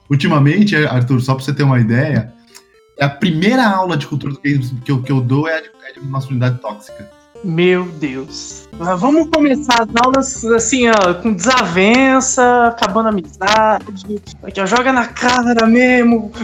Ultimamente, 0.09 0.75
Arthur, 0.75 1.19
só 1.21 1.33
pra 1.33 1.43
você 1.43 1.53
ter 1.53 1.63
uma 1.63 1.79
ideia, 1.79 2.31
a 2.99 3.09
primeira 3.09 3.67
aula 3.67 3.97
de 3.97 4.07
cultura 4.07 4.35
que 4.35 4.91
eu, 4.91 5.01
que 5.01 5.11
eu 5.11 5.21
dou 5.21 5.47
é 5.47 5.57
a 5.57 5.61
de, 5.61 5.69
é 5.89 5.93
de 5.93 5.99
masculinidade 6.01 6.59
tóxica. 6.59 7.09
Meu 7.43 7.85
Deus. 7.85 8.67
Mas 8.77 8.99
vamos 8.99 9.29
começar 9.29 9.83
as 9.83 9.89
aulas 10.03 10.45
assim, 10.45 10.87
ó, 10.89 11.13
com 11.13 11.33
desavença, 11.33 12.67
acabando 12.67 13.07
a 13.07 13.09
amizade. 13.09 14.21
Aqui, 14.41 14.61
ó, 14.61 14.65
joga 14.65 14.91
na 14.91 15.07
cara 15.07 15.65
mesmo. 15.67 16.31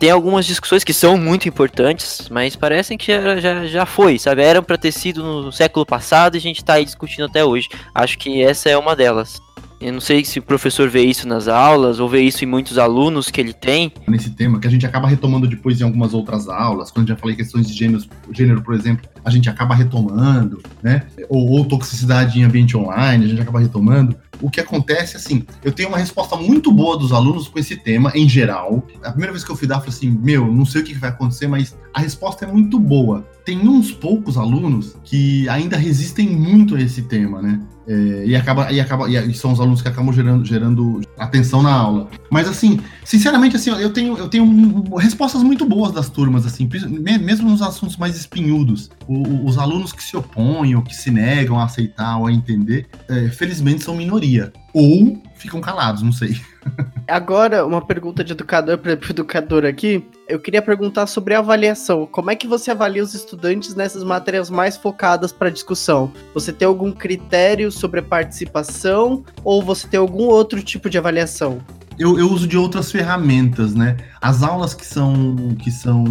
Tem 0.00 0.10
algumas 0.10 0.46
discussões 0.46 0.84
que 0.84 0.92
são 0.92 1.16
muito 1.16 1.48
importantes, 1.48 2.28
mas 2.30 2.54
parecem 2.54 2.96
que 2.96 3.06
já, 3.06 3.40
já, 3.40 3.66
já 3.66 3.86
foi, 3.86 4.16
sabe? 4.16 4.42
Eram 4.42 4.62
para 4.62 4.78
ter 4.78 4.92
sido 4.92 5.24
no 5.24 5.50
século 5.50 5.84
passado 5.84 6.36
e 6.36 6.38
a 6.38 6.40
gente 6.40 6.64
tá 6.64 6.74
aí 6.74 6.84
discutindo 6.84 7.24
até 7.24 7.44
hoje. 7.44 7.68
Acho 7.92 8.16
que 8.16 8.40
essa 8.40 8.68
é 8.68 8.78
uma 8.78 8.94
delas. 8.94 9.40
Eu 9.80 9.92
não 9.92 10.00
sei 10.00 10.24
se 10.24 10.40
o 10.40 10.42
professor 10.42 10.88
vê 10.88 11.02
isso 11.02 11.26
nas 11.28 11.46
aulas 11.46 12.00
ou 12.00 12.08
vê 12.08 12.20
isso 12.20 12.42
em 12.42 12.48
muitos 12.48 12.78
alunos 12.78 13.30
que 13.30 13.40
ele 13.40 13.52
tem. 13.52 13.92
Nesse 14.08 14.30
tema, 14.30 14.58
que 14.58 14.66
a 14.66 14.70
gente 14.70 14.84
acaba 14.84 15.06
retomando 15.06 15.46
depois 15.46 15.80
em 15.80 15.84
algumas 15.84 16.14
outras 16.14 16.48
aulas, 16.48 16.90
quando 16.90 17.06
já 17.06 17.16
falei 17.16 17.36
questões 17.36 17.68
de 17.68 17.74
gênero, 17.74 18.02
gênero, 18.32 18.60
por 18.60 18.74
exemplo, 18.74 19.08
a 19.24 19.30
gente 19.30 19.48
acaba 19.48 19.76
retomando, 19.76 20.60
né? 20.82 21.06
Ou, 21.28 21.48
ou 21.50 21.64
toxicidade 21.64 22.40
em 22.40 22.42
ambiente 22.42 22.76
online, 22.76 23.24
a 23.24 23.28
gente 23.28 23.40
acaba 23.40 23.60
retomando. 23.60 24.16
O 24.40 24.50
que 24.50 24.60
acontece, 24.60 25.16
assim, 25.16 25.44
eu 25.64 25.70
tenho 25.70 25.88
uma 25.88 25.98
resposta 25.98 26.36
muito 26.36 26.72
boa 26.72 26.96
dos 26.96 27.12
alunos 27.12 27.46
com 27.46 27.58
esse 27.58 27.76
tema, 27.76 28.10
em 28.16 28.28
geral. 28.28 28.84
A 29.02 29.10
primeira 29.10 29.32
vez 29.32 29.44
que 29.44 29.50
eu 29.50 29.56
fui 29.56 29.68
dar, 29.68 29.76
eu 29.76 29.80
falei 29.80 29.94
assim, 29.94 30.10
meu, 30.10 30.52
não 30.52 30.64
sei 30.64 30.82
o 30.82 30.84
que 30.84 30.94
vai 30.94 31.10
acontecer, 31.10 31.46
mas 31.46 31.76
a 31.94 32.00
resposta 32.00 32.44
é 32.44 32.48
muito 32.50 32.80
boa. 32.80 33.24
Tem 33.44 33.68
uns 33.68 33.92
poucos 33.92 34.36
alunos 34.36 34.96
que 35.04 35.48
ainda 35.48 35.76
resistem 35.76 36.28
muito 36.28 36.74
a 36.74 36.80
esse 36.80 37.02
tema, 37.02 37.40
né? 37.40 37.60
É, 37.88 38.26
e 38.26 38.36
acaba 38.36 38.70
e 38.70 38.78
acaba 38.78 39.08
e 39.08 39.32
são 39.32 39.50
os 39.50 39.60
alunos 39.60 39.80
que 39.80 39.88
acabam 39.88 40.12
gerando, 40.12 40.44
gerando 40.44 41.00
atenção 41.18 41.62
na 41.62 41.72
aula. 41.72 42.08
Mas 42.30 42.46
assim, 42.46 42.80
sinceramente 43.02 43.56
assim, 43.56 43.70
eu 43.70 43.90
tenho 43.90 44.18
eu 44.18 44.28
tenho 44.28 44.94
respostas 44.96 45.42
muito 45.42 45.64
boas 45.64 45.90
das 45.90 46.10
turmas 46.10 46.44
assim, 46.44 46.68
mesmo 47.18 47.48
nos 47.48 47.62
assuntos 47.62 47.96
mais 47.96 48.14
espinhudos. 48.14 48.90
O, 49.06 49.46
os 49.46 49.56
alunos 49.56 49.90
que 49.90 50.04
se 50.04 50.14
opõem 50.18 50.74
ou 50.74 50.82
que 50.82 50.94
se 50.94 51.10
negam 51.10 51.58
a 51.58 51.64
aceitar 51.64 52.18
ou 52.18 52.26
a 52.26 52.32
entender, 52.32 52.86
é, 53.08 53.30
felizmente 53.30 53.82
são 53.82 53.96
minoria 53.96 54.52
ou 54.74 55.22
ficam 55.34 55.60
calados, 55.60 56.02
não 56.02 56.12
sei. 56.12 56.38
Agora, 57.06 57.64
uma 57.64 57.80
pergunta 57.80 58.22
de 58.22 58.32
educador 58.32 58.76
para 58.76 58.92
educador 58.92 59.64
aqui. 59.64 60.04
Eu 60.28 60.38
queria 60.38 60.60
perguntar 60.60 61.06
sobre 61.06 61.34
avaliação. 61.34 62.06
Como 62.06 62.30
é 62.30 62.36
que 62.36 62.46
você 62.46 62.70
avalia 62.70 63.02
os 63.02 63.14
estudantes 63.14 63.74
nessas 63.74 64.04
matérias 64.04 64.50
mais 64.50 64.76
focadas 64.76 65.32
para 65.32 65.48
discussão? 65.48 66.12
Você 66.34 66.52
tem 66.52 66.68
algum 66.68 66.92
critério 66.92 67.72
sobre 67.72 68.00
a 68.00 68.02
participação 68.02 69.24
ou 69.42 69.62
você 69.62 69.88
tem 69.88 69.98
algum 69.98 70.24
outro 70.24 70.62
tipo 70.62 70.90
de 70.90 70.98
avaliação? 70.98 71.62
eu, 71.98 72.16
eu, 72.16 72.30
uso 72.30 72.46
de 72.46 72.56
outras 72.56 72.92
ferramentas, 72.92 73.74
né? 73.74 73.96
As 74.20 74.42
aulas 74.42 74.74
que 74.74 74.86
são, 74.86 75.36
que 75.58 75.70
são 75.70 76.04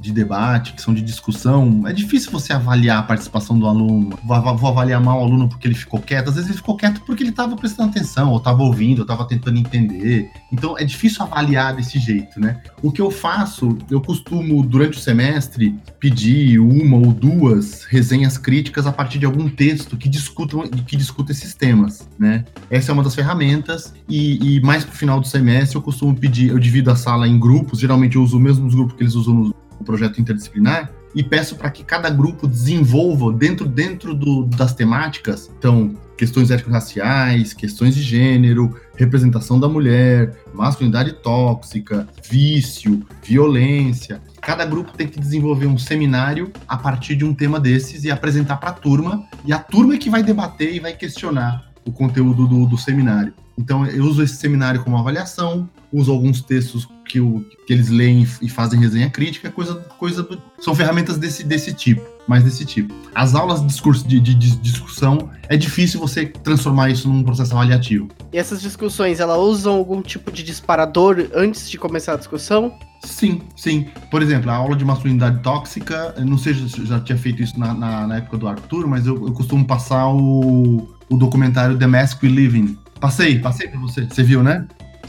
de 0.00 0.12
debate, 0.12 0.72
que 0.72 0.82
são 0.82 0.92
de 0.92 1.02
discussão, 1.02 1.86
é 1.86 1.92
difícil 1.92 2.30
você 2.30 2.52
avaliar 2.52 2.98
a 2.98 3.02
participação 3.02 3.58
do 3.58 3.66
aluno. 3.66 4.18
Vou, 4.24 4.56
vou 4.56 4.70
avaliar 4.70 5.00
mal 5.00 5.20
o 5.20 5.24
aluno 5.24 5.48
porque 5.48 5.68
ele 5.68 5.74
ficou 5.74 6.00
quieto. 6.00 6.28
Às 6.28 6.34
vezes 6.34 6.50
ele 6.50 6.58
ficou 6.58 6.76
quieto 6.76 7.00
porque 7.06 7.22
ele 7.22 7.30
estava 7.30 7.56
prestando 7.56 7.90
atenção, 7.90 8.30
ou 8.30 8.38
estava 8.38 8.62
ouvindo, 8.62 8.98
ou 8.98 9.02
estava 9.02 9.24
tentando 9.26 9.58
entender. 9.58 10.30
Então 10.52 10.76
é 10.78 10.84
difícil 10.84 11.22
avaliar 11.22 11.74
desse 11.76 11.98
jeito, 11.98 12.40
né? 12.40 12.60
O 12.82 12.90
que 12.90 13.00
eu 13.00 13.10
faço, 13.10 13.78
eu 13.90 14.00
costumo, 14.00 14.64
durante 14.64 14.98
o 14.98 15.00
semestre, 15.00 15.78
pedir 16.00 16.58
uma 16.58 16.96
ou 16.96 17.12
duas 17.12 17.84
resenhas 17.84 18.36
críticas 18.36 18.86
a 18.86 18.92
partir 18.92 19.18
de 19.18 19.26
algum 19.26 19.48
texto 19.48 19.96
que 19.96 20.08
discuta, 20.08 20.56
que 20.86 20.96
discuta 20.96 21.32
esses 21.32 21.54
temas, 21.54 22.08
né? 22.18 22.44
Essa 22.70 22.90
é 22.90 22.92
uma 22.92 23.02
das 23.02 23.14
ferramentas, 23.14 23.94
e, 24.08 24.56
e 24.56 24.60
mais 24.60 24.84
pro 24.84 24.96
final 24.96 25.20
do 25.20 25.26
semestre 25.26 25.76
eu 25.76 25.82
costumo 25.82 26.14
pedir, 26.14 26.50
eu 26.50 26.58
divido 26.58 26.90
a 26.90 26.96
sala 26.96 27.28
em 27.28 27.38
grupos, 27.38 27.51
geralmente 27.74 28.16
eu 28.16 28.22
uso 28.22 28.36
o 28.36 28.40
mesmo 28.40 28.68
grupo 28.70 28.94
que 28.94 29.02
eles 29.02 29.14
usam 29.14 29.34
no 29.78 29.84
projeto 29.84 30.20
interdisciplinar, 30.20 30.90
e 31.14 31.22
peço 31.22 31.56
para 31.56 31.70
que 31.70 31.84
cada 31.84 32.08
grupo 32.08 32.46
desenvolva 32.46 33.32
dentro, 33.32 33.68
dentro 33.68 34.14
do, 34.14 34.44
das 34.46 34.74
temáticas, 34.74 35.50
então, 35.58 35.94
questões 36.16 36.50
étnico-raciais, 36.50 37.52
questões 37.52 37.94
de 37.94 38.02
gênero, 38.02 38.74
representação 38.96 39.60
da 39.60 39.68
mulher, 39.68 40.34
masculinidade 40.54 41.12
tóxica, 41.14 42.08
vício, 42.30 43.04
violência. 43.22 44.22
Cada 44.40 44.64
grupo 44.64 44.92
tem 44.92 45.06
que 45.06 45.20
desenvolver 45.20 45.66
um 45.66 45.76
seminário 45.76 46.50
a 46.66 46.76
partir 46.76 47.16
de 47.16 47.24
um 47.24 47.34
tema 47.34 47.60
desses 47.60 48.04
e 48.04 48.10
apresentar 48.10 48.56
para 48.56 48.70
a 48.70 48.74
turma, 48.74 49.26
e 49.44 49.52
a 49.52 49.58
turma 49.58 49.94
é 49.94 49.98
que 49.98 50.08
vai 50.08 50.22
debater 50.22 50.74
e 50.74 50.80
vai 50.80 50.94
questionar 50.94 51.70
o 51.84 51.92
conteúdo 51.92 52.46
do, 52.46 52.66
do 52.66 52.78
seminário. 52.78 53.34
Então, 53.58 53.86
eu 53.86 54.04
uso 54.04 54.22
esse 54.22 54.36
seminário 54.36 54.82
como 54.82 54.96
avaliação, 54.96 55.68
uso 55.92 56.10
alguns 56.10 56.40
textos 56.40 56.88
que, 57.06 57.20
o, 57.20 57.44
que 57.66 57.72
eles 57.72 57.90
leem 57.90 58.26
e 58.40 58.48
fazem 58.48 58.80
resenha 58.80 59.10
crítica, 59.10 59.50
coisa, 59.50 59.74
coisa 59.98 60.22
do, 60.22 60.40
são 60.58 60.74
ferramentas 60.74 61.18
desse, 61.18 61.44
desse 61.44 61.72
tipo, 61.74 62.02
mais 62.26 62.42
desse 62.42 62.64
tipo. 62.64 62.94
As 63.14 63.34
aulas 63.34 63.60
de, 63.60 63.66
discurso, 63.66 64.06
de, 64.08 64.18
de, 64.18 64.34
de, 64.34 64.56
discussão, 64.56 65.30
é 65.48 65.56
difícil 65.56 66.00
você 66.00 66.26
transformar 66.26 66.90
isso 66.90 67.08
num 67.08 67.22
processo 67.22 67.52
avaliativo. 67.52 68.08
E 68.32 68.38
essas 68.38 68.62
discussões, 68.62 69.20
elas 69.20 69.38
usam 69.38 69.74
algum 69.74 70.00
tipo 70.00 70.32
de 70.32 70.42
disparador 70.42 71.28
antes 71.34 71.68
de 71.68 71.76
começar 71.76 72.14
a 72.14 72.16
discussão? 72.16 72.72
Sim, 73.04 73.42
sim. 73.56 73.88
Por 74.10 74.22
exemplo, 74.22 74.50
a 74.50 74.54
aula 74.54 74.76
de 74.76 74.84
masculinidade 74.84 75.42
tóxica, 75.42 76.14
não 76.18 76.38
sei 76.38 76.54
se 76.54 76.78
eu 76.78 76.86
já 76.86 77.00
tinha 77.00 77.18
feito 77.18 77.42
isso 77.42 77.58
na, 77.58 77.74
na, 77.74 78.06
na 78.06 78.16
época 78.16 78.38
do 78.38 78.48
Arthur, 78.48 78.86
mas 78.86 79.06
eu, 79.06 79.26
eu 79.26 79.32
costumo 79.32 79.66
passar 79.66 80.08
o, 80.08 80.88
o 81.10 81.16
documentário 81.16 81.76
The 81.76 81.86
Mask 81.86 82.22
We 82.22 82.28
Live 82.28 82.58
In, 82.58 82.78
Passei, 83.02 83.40
passei 83.40 83.66
pra 83.66 83.80
você. 83.80 84.04
Você 84.04 84.22
viu, 84.22 84.44
né? 84.44 84.64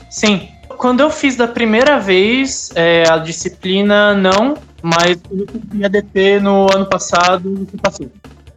Sim. 0.09 0.47
Quando 0.79 1.01
eu 1.01 1.11
fiz 1.11 1.35
da 1.35 1.47
primeira 1.47 1.99
vez, 1.99 2.71
é, 2.73 3.07
a 3.07 3.19
disciplina 3.19 4.15
não, 4.15 4.55
mas 4.81 5.19
eu 5.29 5.45
fiz 5.71 5.83
ADP 5.83 6.39
no 6.39 6.67
ano 6.75 6.87
passado, 6.87 7.67
eu 7.71 7.79
passei. 7.79 8.09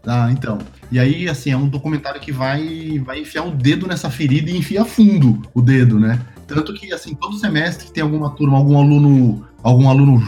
Ah, 0.06 0.30
então. 0.32 0.56
E 0.90 0.98
aí, 0.98 1.28
assim, 1.28 1.50
é 1.50 1.56
um 1.56 1.68
documentário 1.68 2.18
que 2.18 2.32
vai, 2.32 2.98
vai 3.04 3.20
enfiar 3.20 3.44
o 3.44 3.50
dedo 3.50 3.86
nessa 3.86 4.08
ferida 4.08 4.50
e 4.50 4.56
enfia 4.56 4.86
fundo 4.86 5.42
o 5.52 5.60
dedo, 5.60 6.00
né? 6.00 6.18
Tanto 6.46 6.72
que, 6.72 6.90
assim, 6.94 7.14
todo 7.14 7.36
semestre 7.36 7.92
tem 7.92 8.02
alguma 8.02 8.30
turma, 8.30 8.56
algum 8.56 8.78
aluno, 8.78 9.46
algum 9.62 9.90
aluno 9.90 10.22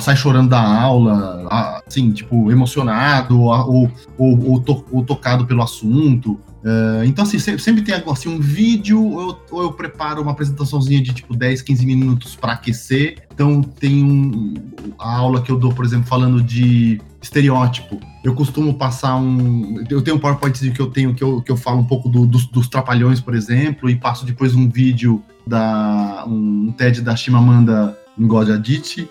sai 0.00 0.16
chorando 0.16 0.48
da 0.48 0.62
aula, 0.62 1.82
assim, 1.86 2.12
tipo, 2.12 2.50
emocionado 2.50 3.42
ou, 3.42 3.92
ou, 4.16 4.52
ou, 4.52 4.60
to 4.60 4.86
ou 4.90 5.04
tocado 5.04 5.44
pelo 5.44 5.62
assunto. 5.62 6.40
Uh, 6.64 7.04
então, 7.04 7.24
assim, 7.24 7.38
sempre 7.38 7.82
tem 7.82 7.94
assim, 7.94 8.28
um 8.30 8.40
vídeo, 8.40 8.98
ou 8.98 9.20
eu, 9.20 9.38
ou 9.50 9.62
eu, 9.64 9.72
preparo 9.72 10.22
uma 10.22 10.30
apresentaçãozinha 10.30 11.02
de 11.02 11.12
tipo 11.12 11.36
10, 11.36 11.60
15 11.60 11.84
minutos 11.84 12.34
para 12.34 12.54
aquecer. 12.54 13.18
Então, 13.34 13.62
tem 13.62 14.02
um, 14.02 14.54
a 14.98 15.14
aula 15.14 15.42
que 15.42 15.52
eu 15.52 15.58
dou, 15.58 15.74
por 15.74 15.84
exemplo, 15.84 16.06
falando 16.06 16.42
de 16.42 17.02
estereótipo. 17.20 18.00
Eu 18.24 18.34
costumo 18.34 18.72
passar 18.74 19.16
um. 19.16 19.84
Eu 19.90 20.00
tenho 20.00 20.16
um 20.16 20.20
PowerPoint 20.20 20.70
que 20.70 20.80
eu 20.80 20.86
tenho 20.86 21.14
que 21.14 21.22
eu, 21.22 21.42
que 21.42 21.52
eu 21.52 21.56
falo 21.56 21.80
um 21.80 21.84
pouco 21.84 22.08
do, 22.08 22.26
dos, 22.26 22.46
dos 22.46 22.66
trapalhões, 22.66 23.20
por 23.20 23.34
exemplo, 23.34 23.90
e 23.90 23.96
passo 23.96 24.24
depois 24.24 24.54
um 24.54 24.66
vídeo 24.66 25.22
da. 25.46 26.24
um 26.26 26.72
TED 26.72 27.02
da 27.02 27.14
Shimamanda 27.14 27.94
Ngozi 28.18 28.52
Adichie, 28.52 29.08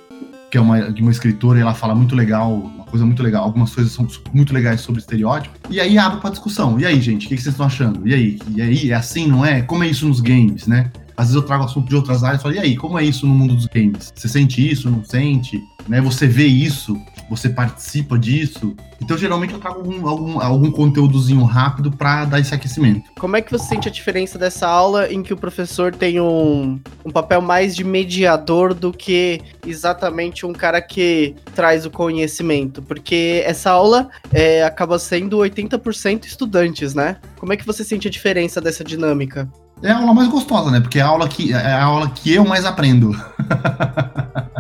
que 0.54 0.58
é 0.60 0.62
uma, 0.62 0.92
de 0.92 1.02
uma 1.02 1.10
escritora, 1.10 1.58
e 1.58 1.64
ela 1.64 1.74
fala 1.74 1.96
muito 1.96 2.16
legal 2.16 2.72
coisa 2.92 3.08
muito 3.08 3.24
legal. 3.24 3.44
Algumas 3.44 3.74
coisas 3.74 3.92
são 3.92 4.08
muito 4.32 4.54
legais 4.54 4.82
sobre 4.82 5.02
estereótipo. 5.02 5.58
E 5.68 5.82
aí 5.82 5.98
abre 5.98 6.22
pra 6.22 6.30
discussão. 6.30 6.80
E 6.80 6.86
aí, 6.86 7.02
gente, 7.02 7.26
o 7.26 7.30
que, 7.30 7.36
vocês 7.36 7.48
estão 7.48 7.66
achando? 7.66 8.08
E 8.08 8.14
aí? 8.14 8.40
E 8.56 8.62
aí, 8.62 8.92
é 8.92 8.94
assim, 8.94 9.26
não 9.26 9.44
é? 9.44 9.64
Como 9.64 9.84
é 9.84 9.88
isso 9.88 10.08
nos 10.08 10.20
games, 10.20 10.68
né? 10.68 10.92
Às 11.18 11.30
vezes 11.30 11.36
eu 11.36 11.42
trago 11.42 11.64
assunto 11.64 11.90
de 11.90 11.96
outras 11.96 12.24
áreas 12.24 12.40
e 12.40 12.44
falo, 12.44 12.54
e 12.54 12.60
aí, 12.60 12.76
como 12.76 13.00
é 13.00 13.04
isso 13.04 13.26
no 13.26 13.34
mundo 13.34 13.56
dos 13.56 13.66
games? 13.66 14.14
Você 14.16 14.28
sente 14.28 14.72
isso, 14.72 14.92
não 14.92 15.04
sente? 15.04 15.60
Né? 15.88 16.00
Você 16.02 16.28
vê 16.28 16.46
isso? 16.46 16.96
Você 17.36 17.50
participa 17.50 18.18
disso? 18.18 18.76
Então, 19.02 19.18
geralmente, 19.18 19.54
eu 19.54 19.60
trago 19.60 19.78
algum, 19.80 20.08
algum, 20.08 20.40
algum 20.40 20.72
conteúdozinho 20.72 21.44
rápido 21.44 21.92
para 21.92 22.26
dar 22.26 22.40
esse 22.40 22.54
aquecimento. 22.54 23.10
Como 23.20 23.36
é 23.36 23.42
que 23.42 23.52
você 23.52 23.66
sente 23.66 23.90
a 23.90 23.92
diferença 23.92 24.38
dessa 24.38 24.68
aula 24.68 25.12
em 25.12 25.24
que 25.24 25.34
o 25.34 25.38
professor 25.38 25.94
tem 25.94 26.22
um, 26.22 26.80
um 27.04 27.12
papel 27.12 27.42
mais 27.42 27.76
de 27.76 27.84
mediador 27.84 28.74
do 28.74 28.94
que 28.94 29.42
exatamente 29.66 30.46
um 30.46 30.54
cara 30.54 30.80
que 30.80 31.36
traz 31.56 31.86
o 31.86 31.90
conhecimento? 31.90 32.82
Porque 32.84 33.42
essa 33.46 33.72
aula 33.72 34.10
é, 34.32 34.64
acaba 34.64 35.00
sendo 35.00 35.40
80% 35.40 36.26
estudantes, 36.26 36.94
né? 36.94 37.18
Como 37.40 37.52
é 37.52 37.58
que 37.58 37.66
você 37.66 37.84
sente 37.84 38.08
a 38.08 38.12
diferença 38.12 38.62
dessa 38.62 38.84
dinâmica? 38.84 39.50
É 39.82 39.92
a 39.92 39.98
aula 39.98 40.14
mais 40.14 40.30
gostosa, 40.30 40.70
né? 40.70 40.80
Porque 40.80 41.00
é 41.00 41.02
a 41.02 41.08
aula 41.08 41.28
que, 41.28 41.52
é 41.52 41.58
a 41.58 41.84
aula 41.84 42.10
que 42.10 42.34
eu 42.34 42.46
mais 42.46 42.64
aprendo. 42.64 43.12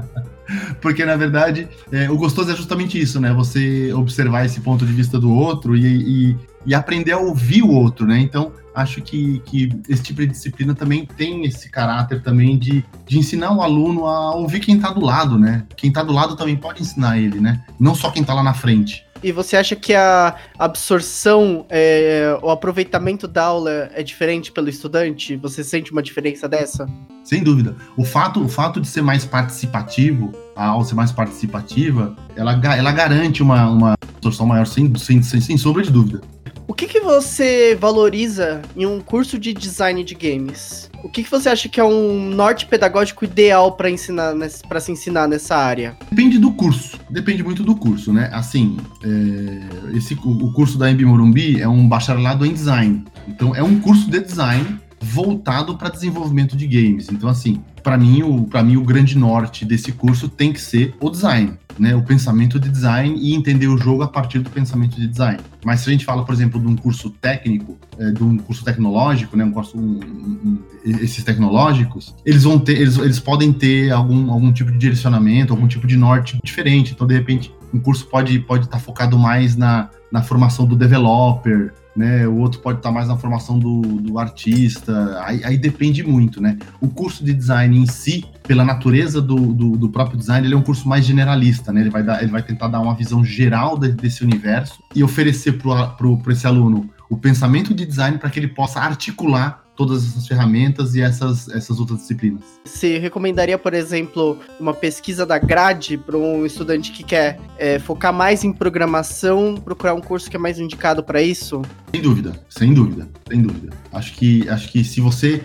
Porque, 0.84 1.06
na 1.06 1.16
verdade, 1.16 1.70
é, 1.94 2.12
o 2.12 2.18
gostoso 2.18 2.52
é 2.52 2.56
justamente 2.58 3.00
isso, 3.00 3.18
né? 3.18 3.32
Você 3.34 3.94
observar 3.94 4.46
esse 4.46 4.60
ponto 4.60 4.86
de 4.86 4.92
vista 4.92 5.18
do 5.18 5.34
outro 5.34 5.78
e, 5.78 6.32
e, 6.32 6.38
e 6.66 6.75
aprender 6.75 7.13
a 7.13 7.18
ouvir 7.18 7.63
o 7.63 7.72
outro, 7.72 8.06
né? 8.06 8.20
Então, 8.20 8.52
acho 8.75 9.02
que, 9.02 9.40
que 9.46 9.70
esse 9.88 10.04
tipo 10.04 10.20
de 10.20 10.28
disciplina 10.28 10.75
também 10.75 11.06
tem 11.06 11.46
esse 11.46 11.70
caráter 11.70 12.22
também 12.22 12.58
de, 12.58 12.84
de 13.08 13.18
ensinar 13.18 13.54
o 13.54 13.62
aluno 13.62 14.06
a 14.06 14.36
ouvir 14.36 14.60
quem 14.60 14.75
está 14.75 14.92
do 14.92 15.00
lado, 15.00 15.40
né? 15.40 15.63
Quem 15.78 15.88
está 15.88 16.04
do 16.04 16.12
lado 16.12 16.36
também 16.36 16.58
pode 16.58 16.82
ensinar 16.82 17.18
ele, 17.18 17.40
né? 17.40 17.63
Não 17.80 17.96
só 17.96 18.12
quem 18.12 18.22
está 18.22 18.34
lá 18.34 18.44
na 18.44 18.54
frente. 18.54 19.06
E 19.24 19.32
você 19.32 19.56
acha 19.56 19.74
que 19.74 19.94
a 19.94 20.36
absorção, 20.60 21.65
é, 21.70 22.38
o 22.42 22.50
aproveitamento 22.50 23.25
da 23.25 23.44
aula 23.44 23.89
é 23.94 24.03
diferente 24.03 24.51
pelo 24.51 24.68
estudante? 24.68 25.38
Você 25.38 25.63
sente 25.63 25.94
uma 25.94 26.03
diferença 26.03 26.48
dessa? 26.48 26.86
Sem 27.24 27.42
dúvida. 27.42 27.74
O 27.96 28.03
fato, 28.03 28.44
o 28.44 28.50
fato 28.50 28.82
de 28.82 28.88
ser 28.88 29.01
mais 29.01 29.24
participativo, 29.24 30.34
a 30.58 30.65
aula 30.65 30.84
ser 30.84 30.96
mais 30.96 31.13
participativa, 31.13 32.13
ela, 32.36 32.60
ela 32.75 32.92
garante 32.92 33.42
uma, 33.42 33.70
uma 33.70 33.94
absorção 34.18 34.46
maior, 34.46 34.68
sem, 34.68 34.94
sem, 34.98 35.24
sem, 35.24 35.39
sem 35.39 35.58
sombra 35.58 35.82
de 35.82 35.89
dúvida. 35.89 36.20
O 36.68 36.74
que, 36.74 36.88
que 36.88 37.00
você 37.00 37.77
valoriza 37.80 38.62
em 38.75 38.86
um 38.86 39.00
curso 39.00 39.38
de 39.38 39.53
design 39.53 40.03
de 40.03 40.15
games? 40.15 40.89
O 41.03 41.10
que, 41.10 41.24
que 41.24 41.30
você 41.30 41.50
acha 41.50 41.68
que 41.68 41.80
é 41.80 41.84
um 41.84 42.30
norte 42.30 42.65
pedagógico 42.65 43.25
ideal 43.25 43.74
para 43.74 43.89
ensinar 43.89 44.34
para 44.68 44.80
se 44.80 44.92
ensinar 44.92 45.27
nessa 45.27 45.56
área? 45.56 45.98
Depende 46.10 46.39
do 46.39 46.53
curso. 46.53 46.98
Depende 47.13 47.43
muito 47.43 47.63
do 47.63 47.75
curso, 47.75 48.12
né? 48.12 48.27
Assim, 48.34 48.75
é, 49.03 49.96
esse, 49.96 50.15
o 50.15 50.51
curso 50.51 50.79
da 50.79 50.89
Embi 50.89 51.05
Morumbi 51.05 51.62
é 51.62 51.67
um 51.67 51.88
bacharelado 51.88 52.43
em 52.43 52.51
design. 52.51 53.03
Então, 53.27 53.55
é 53.55 53.62
um 53.62 53.79
curso 53.79 54.10
de 54.10 54.20
design 54.20 54.79
voltado 55.00 55.77
para 55.77 55.89
desenvolvimento 55.89 56.58
de 56.58 56.65
games. 56.65 57.10
Então, 57.12 57.29
assim, 57.29 57.62
para 57.84 58.00
mim, 58.00 58.24
o, 58.24 58.50
mim, 58.63 58.77
o 58.77 58.84
grande 58.84 59.15
norte 59.15 59.63
desse 59.63 59.91
curso 59.91 60.27
tem 60.27 60.51
que 60.51 60.60
ser 60.60 60.96
o 61.00 61.08
design, 61.08 61.53
né? 61.77 61.96
O 61.96 62.01
pensamento 62.01 62.60
de 62.60 62.70
design 62.70 63.18
e 63.20 63.34
entender 63.34 63.68
o 63.68 63.77
jogo 63.77 64.03
a 64.03 64.08
partir 64.08 64.39
do 64.39 64.50
pensamento 64.50 64.96
de 65.00 65.08
design. 65.08 65.39
Mas 65.65 65.82
se 65.82 65.89
a 65.89 65.92
gente 65.92 66.06
fala, 66.06 66.24
por 66.24 66.34
exemplo, 66.34 66.60
de 66.60 66.68
um 66.68 66.75
curso 66.75 67.10
técnico, 67.10 67.77
é, 67.98 68.12
de 68.12 68.24
um 68.24 68.38
curso 68.38 68.63
tecnológico, 68.63 69.36
né? 69.36 69.44
Um 69.44 69.51
curso, 69.51 69.77
um, 69.77 70.00
um, 70.00 70.60
esses 70.86 71.24
tecnológicos, 71.24 72.15
eles 72.25 72.44
vão 72.44 72.60
ter, 72.60 72.80
eles, 72.80 72.98
eles 72.98 73.20
podem 73.20 73.51
ter 73.51 73.92
algum, 73.92 74.32
algum 74.32 74.51
tipo 74.51 74.72
de 74.72 74.77
direcionamento, 74.77 75.53
algum 75.53 75.68
tipo 75.68 75.88
de 75.88 75.98
norte 75.98 76.39
diferente. 76.44 76.94
Então, 76.94 77.08
de 77.08 77.13
repente, 77.13 77.53
um 77.74 77.80
curso 77.80 78.06
pode 78.08 78.39
pode 78.39 78.65
estar 78.65 78.77
tá 78.77 78.84
focado 78.84 79.18
mais 79.18 79.56
na, 79.56 79.89
na 80.12 80.22
formação 80.22 80.65
do 80.65 80.75
developer, 80.75 81.74
né? 81.96 82.28
O 82.28 82.38
outro 82.38 82.60
pode 82.60 82.80
estar 82.80 82.92
mais 82.92 83.08
na 83.08 83.18
formação 83.18 83.58
do, 83.58 83.82
do 83.82 84.20
artista, 84.20 85.22
aí, 85.24 85.44
aí, 85.44 85.58
depende 85.58 86.04
muito, 86.04 86.42
né? 86.42 86.58
O 86.82 86.88
curso 86.88 87.24
de 87.24 87.34
design 87.34 87.78
em 87.78 87.86
si, 87.86 88.26
pela 88.44 88.64
natureza 88.66 89.22
do, 89.22 89.54
do, 89.54 89.78
do, 89.78 89.90
próprio 89.90 90.18
design, 90.18 90.46
ele 90.46 90.54
é 90.54 90.58
um 90.58 90.64
curso 90.64 90.88
mais 90.88 91.06
generalista, 91.06 91.72
né? 91.72 91.82
Ele 91.82 91.90
vai, 91.90 92.04
dar, 92.04 92.22
ele 92.22 92.32
vai 92.32 92.42
tentar 92.42 92.68
dar 92.68 92.80
uma 92.80 92.96
visão 92.96 93.24
geral 93.24 93.78
de, 93.78 93.92
desse 93.92 94.24
universo 94.24 94.82
e 94.96 95.04
oferecer 95.04 95.54
para 95.54 95.96
esse 96.32 96.48
aluno 96.48 96.90
o 97.10 97.18
pensamento 97.18 97.74
de 97.74 97.86
design 97.86 98.18
para 98.18 98.30
que 98.30 98.40
ele 98.40 98.48
possa 98.48 98.80
articular 98.80 99.62
todas 99.75 100.03
essas 100.03 100.27
ferramentas 100.27 100.96
e 100.96 101.01
essas, 101.01 101.48
essas 101.50 101.80
outras 101.80 102.00
disciplinas. 102.00 102.44
Você 102.63 102.98
recomendaria, 102.98 103.58
por 103.58 103.74
exemplo, 103.74 104.39
uma 104.60 104.74
pesquisa 104.74 105.25
da 105.25 105.38
grade 105.38 105.98
para 105.98 106.18
um 106.18 106.46
estudante 106.46 106.92
que 106.92 107.03
quer 107.03 107.39
é, 107.58 107.80
focar 107.80 108.13
mais 108.13 108.44
em 108.44 108.53
programação, 108.53 109.56
procurar 109.56 109.94
um 109.94 110.01
curso 110.01 110.30
que 110.30 110.36
é 110.36 110.39
mais 110.39 110.60
indicado 110.60 111.03
para 111.03 111.22
isso? 111.22 111.62
Sem 111.92 112.01
dúvida, 112.01 112.34
sem 112.50 112.74
dúvida, 112.74 113.08
sem 113.27 113.42
dúvida. 113.42 113.75
Acho 113.92 114.13
que, 114.13 114.48
acho 114.50 114.72
que 114.72 114.84
se 114.84 115.01
você. 115.01 115.44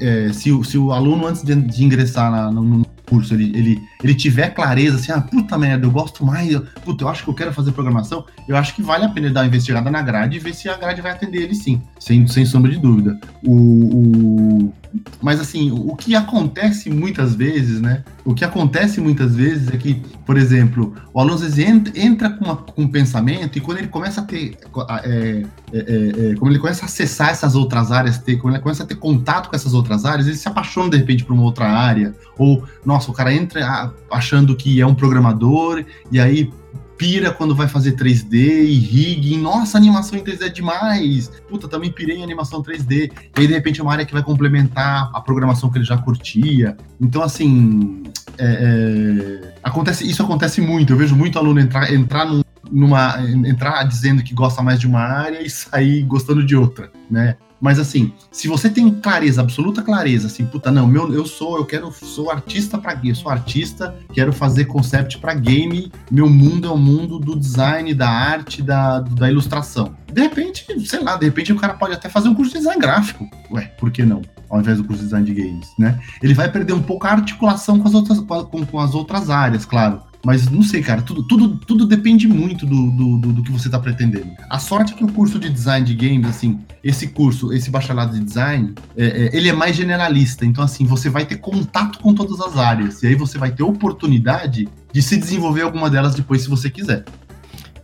É, 0.00 0.28
é 0.28 0.32
se, 0.32 0.50
se 0.64 0.78
o 0.78 0.92
aluno, 0.92 1.26
antes 1.26 1.42
de, 1.42 1.54
de 1.54 1.84
ingressar 1.84 2.30
na, 2.30 2.50
no 2.50 2.86
curso, 3.08 3.34
ele, 3.34 3.56
ele, 3.56 3.82
ele 4.02 4.14
tiver 4.14 4.50
clareza, 4.50 4.96
assim, 4.96 5.12
ah, 5.12 5.20
puta 5.20 5.56
merda, 5.56 5.86
eu 5.86 5.90
gosto 5.90 6.24
mais, 6.24 6.50
eu, 6.52 6.62
puta, 6.84 7.04
eu 7.04 7.08
acho 7.08 7.24
que 7.24 7.30
eu 7.30 7.34
quero 7.34 7.52
fazer 7.52 7.72
programação, 7.72 8.24
eu 8.46 8.56
acho 8.56 8.74
que 8.74 8.82
vale 8.82 9.04
a 9.04 9.08
pena 9.08 9.30
dar 9.30 9.40
uma 9.40 9.46
investigada 9.46 9.90
na 9.90 10.02
grade 10.02 10.36
e 10.36 10.40
ver 10.40 10.54
se 10.54 10.68
a 10.68 10.76
grade 10.76 11.00
vai 11.00 11.12
atender 11.12 11.42
ele 11.42 11.54
sim, 11.54 11.82
sem, 11.98 12.26
sem 12.26 12.44
sombra 12.44 12.70
de 12.70 12.78
dúvida. 12.78 13.18
O, 13.44 13.54
o, 13.54 14.74
mas 15.20 15.40
assim, 15.40 15.70
o 15.70 15.94
que 15.96 16.14
acontece 16.14 16.90
muitas 16.90 17.34
vezes, 17.34 17.80
né? 17.80 18.04
O 18.24 18.34
que 18.34 18.44
acontece 18.44 19.00
muitas 19.00 19.34
vezes 19.34 19.68
é 19.68 19.76
que, 19.76 20.02
por 20.26 20.36
exemplo, 20.36 20.94
o 21.12 21.20
aluno 21.20 21.34
às 21.34 21.40
vezes 21.40 21.58
entra, 21.94 22.30
com, 22.30 22.44
uma, 22.44 22.56
com 22.56 22.82
um 22.82 22.88
pensamento 22.88 23.58
e 23.58 23.60
quando 23.60 23.78
ele 23.78 23.88
começa 23.88 24.20
a 24.20 24.24
ter. 24.24 24.56
É, 25.04 25.42
é, 25.72 25.78
é, 25.78 26.30
é, 26.30 26.34
como 26.36 26.50
ele 26.50 26.58
começa 26.58 26.82
a 26.82 26.86
acessar 26.86 27.30
essas 27.30 27.54
outras 27.54 27.90
áreas, 27.90 28.18
ter, 28.18 28.36
quando 28.36 28.54
ele 28.54 28.62
começa 28.62 28.82
a 28.82 28.86
ter 28.86 28.96
contato 28.96 29.48
com 29.48 29.56
essas 29.56 29.74
outras 29.74 30.04
áreas, 30.04 30.26
ele 30.26 30.36
se 30.36 30.48
apaixona 30.48 30.90
de 30.90 30.96
repente 30.96 31.24
por 31.24 31.32
uma 31.32 31.42
outra 31.42 31.66
área. 31.66 32.14
Ou, 32.36 32.62
nossa, 32.84 33.10
o 33.10 33.14
cara 33.14 33.32
entra 33.32 33.92
achando 34.10 34.56
que 34.56 34.80
é 34.80 34.86
um 34.86 34.94
programador, 34.94 35.84
e 36.10 36.20
aí 36.20 36.50
pira 36.98 37.30
quando 37.30 37.54
vai 37.54 37.68
fazer 37.68 37.92
3D 37.92 38.34
e 38.34 38.74
rigging. 38.74 39.38
Nossa, 39.38 39.78
animação 39.78 40.18
em 40.18 40.22
3D 40.22 40.42
é 40.42 40.48
demais. 40.48 41.30
Puta, 41.48 41.68
também 41.68 41.90
pirei 41.92 42.16
em 42.16 42.24
animação 42.24 42.60
3D. 42.60 43.12
E 43.36 43.40
aí, 43.40 43.46
de 43.46 43.54
repente, 43.54 43.80
é 43.80 43.82
uma 43.82 43.92
área 43.92 44.04
que 44.04 44.12
vai 44.12 44.22
complementar 44.22 45.08
a 45.14 45.20
programação 45.20 45.70
que 45.70 45.78
ele 45.78 45.84
já 45.84 45.96
curtia. 45.96 46.76
Então, 47.00 47.22
assim, 47.22 48.02
é, 48.36 48.44
é, 48.44 49.54
acontece, 49.62 50.08
isso 50.08 50.22
acontece 50.22 50.60
muito. 50.60 50.92
Eu 50.92 50.96
vejo 50.96 51.14
muito 51.14 51.38
aluno 51.38 51.60
entrar, 51.60 51.92
entrar 51.92 52.26
num, 52.26 52.42
numa 52.70 53.20
entrar 53.46 53.82
dizendo 53.84 54.22
que 54.22 54.34
gosta 54.34 54.62
mais 54.62 54.78
de 54.80 54.86
uma 54.86 55.00
área 55.00 55.42
e 55.42 55.50
sair 55.50 56.02
gostando 56.02 56.44
de 56.44 56.56
outra, 56.56 56.90
né? 57.10 57.36
Mas 57.60 57.78
assim, 57.78 58.12
se 58.30 58.46
você 58.46 58.70
tem 58.70 58.88
clareza, 58.90 59.40
absoluta 59.40 59.82
clareza, 59.82 60.28
assim, 60.28 60.46
puta, 60.46 60.70
não, 60.70 60.86
meu, 60.86 61.12
eu 61.12 61.26
sou, 61.26 61.56
eu 61.56 61.64
quero, 61.64 61.90
sou 61.92 62.30
artista 62.30 62.78
para 62.78 62.94
game, 62.94 63.14
sou 63.14 63.30
artista, 63.30 63.96
quero 64.12 64.32
fazer 64.32 64.66
concept 64.66 65.18
para 65.18 65.34
game, 65.34 65.90
meu 66.10 66.28
mundo 66.28 66.68
é 66.68 66.70
o 66.70 66.76
mundo 66.76 67.18
do 67.18 67.36
design, 67.36 67.92
da 67.94 68.08
arte, 68.08 68.62
da, 68.62 69.00
da 69.00 69.28
ilustração. 69.28 69.96
De 70.12 70.22
repente, 70.22 70.64
sei 70.86 71.00
lá, 71.00 71.16
de 71.16 71.24
repente 71.24 71.52
o 71.52 71.56
cara 71.56 71.74
pode 71.74 71.94
até 71.94 72.08
fazer 72.08 72.28
um 72.28 72.34
curso 72.34 72.52
de 72.52 72.58
design 72.58 72.80
gráfico. 72.80 73.28
Ué, 73.50 73.72
por 73.78 73.90
que 73.90 74.04
não? 74.04 74.22
Ao 74.48 74.60
invés 74.60 74.78
do 74.78 74.84
curso 74.84 75.00
de 75.00 75.06
design 75.06 75.26
de 75.26 75.34
games, 75.34 75.68
né? 75.78 75.98
Ele 76.22 76.34
vai 76.34 76.50
perder 76.50 76.72
um 76.72 76.82
pouco 76.82 77.06
a 77.06 77.10
articulação 77.10 77.78
com 77.78 77.88
as 77.88 77.94
outras, 77.94 78.20
com, 78.20 78.64
com 78.64 78.78
as 78.78 78.94
outras 78.94 79.28
áreas, 79.28 79.64
claro. 79.64 80.00
Mas 80.24 80.48
não 80.50 80.62
sei, 80.62 80.82
cara, 80.82 81.00
tudo, 81.00 81.22
tudo, 81.22 81.56
tudo 81.56 81.86
depende 81.86 82.26
muito 82.26 82.66
do, 82.66 82.90
do, 82.90 83.18
do, 83.18 83.32
do 83.34 83.42
que 83.42 83.52
você 83.52 83.68
está 83.68 83.78
pretendendo. 83.78 84.30
A 84.50 84.58
sorte 84.58 84.92
é 84.92 84.96
que 84.96 85.04
o 85.04 85.12
curso 85.12 85.38
de 85.38 85.48
design 85.48 85.86
de 85.86 85.94
games, 85.94 86.28
assim, 86.28 86.60
esse 86.82 87.08
curso, 87.08 87.52
esse 87.52 87.70
bacharelado 87.70 88.18
de 88.18 88.24
design, 88.24 88.74
é, 88.96 89.06
é, 89.06 89.36
ele 89.36 89.48
é 89.48 89.52
mais 89.52 89.76
generalista. 89.76 90.44
Então, 90.44 90.64
assim, 90.64 90.84
você 90.84 91.08
vai 91.08 91.24
ter 91.24 91.36
contato 91.36 92.00
com 92.00 92.12
todas 92.12 92.40
as 92.40 92.56
áreas. 92.56 93.02
E 93.02 93.06
aí 93.06 93.14
você 93.14 93.38
vai 93.38 93.52
ter 93.52 93.62
oportunidade 93.62 94.68
de 94.92 95.02
se 95.02 95.16
desenvolver 95.16 95.62
alguma 95.62 95.88
delas 95.88 96.14
depois, 96.14 96.42
se 96.42 96.48
você 96.48 96.68
quiser. 96.68 97.04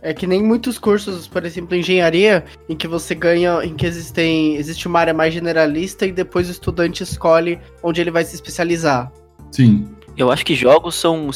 É 0.01 0.13
que 0.13 0.27
nem 0.27 0.43
muitos 0.43 0.77
cursos, 0.77 1.27
por 1.27 1.45
exemplo, 1.45 1.75
engenharia, 1.75 2.45
em 2.69 2.75
que 2.75 2.87
você 2.87 3.15
ganha, 3.15 3.63
em 3.63 3.73
que 3.73 3.87
existem, 3.87 4.55
existe 4.55 4.87
uma 4.87 4.99
área 4.99 5.15
mais 5.15 5.33
generalista 5.33 6.05
e 6.05 6.11
depois 6.11 6.47
o 6.47 6.51
estudante 6.51 7.01
escolhe 7.01 7.59
onde 7.81 8.01
ele 8.01 8.11
vai 8.11 8.23
se 8.23 8.35
especializar. 8.35 9.11
Sim. 9.51 9.87
Eu 10.15 10.31
acho 10.31 10.45
que 10.45 10.53
jogos 10.53 10.95
são 10.95 11.29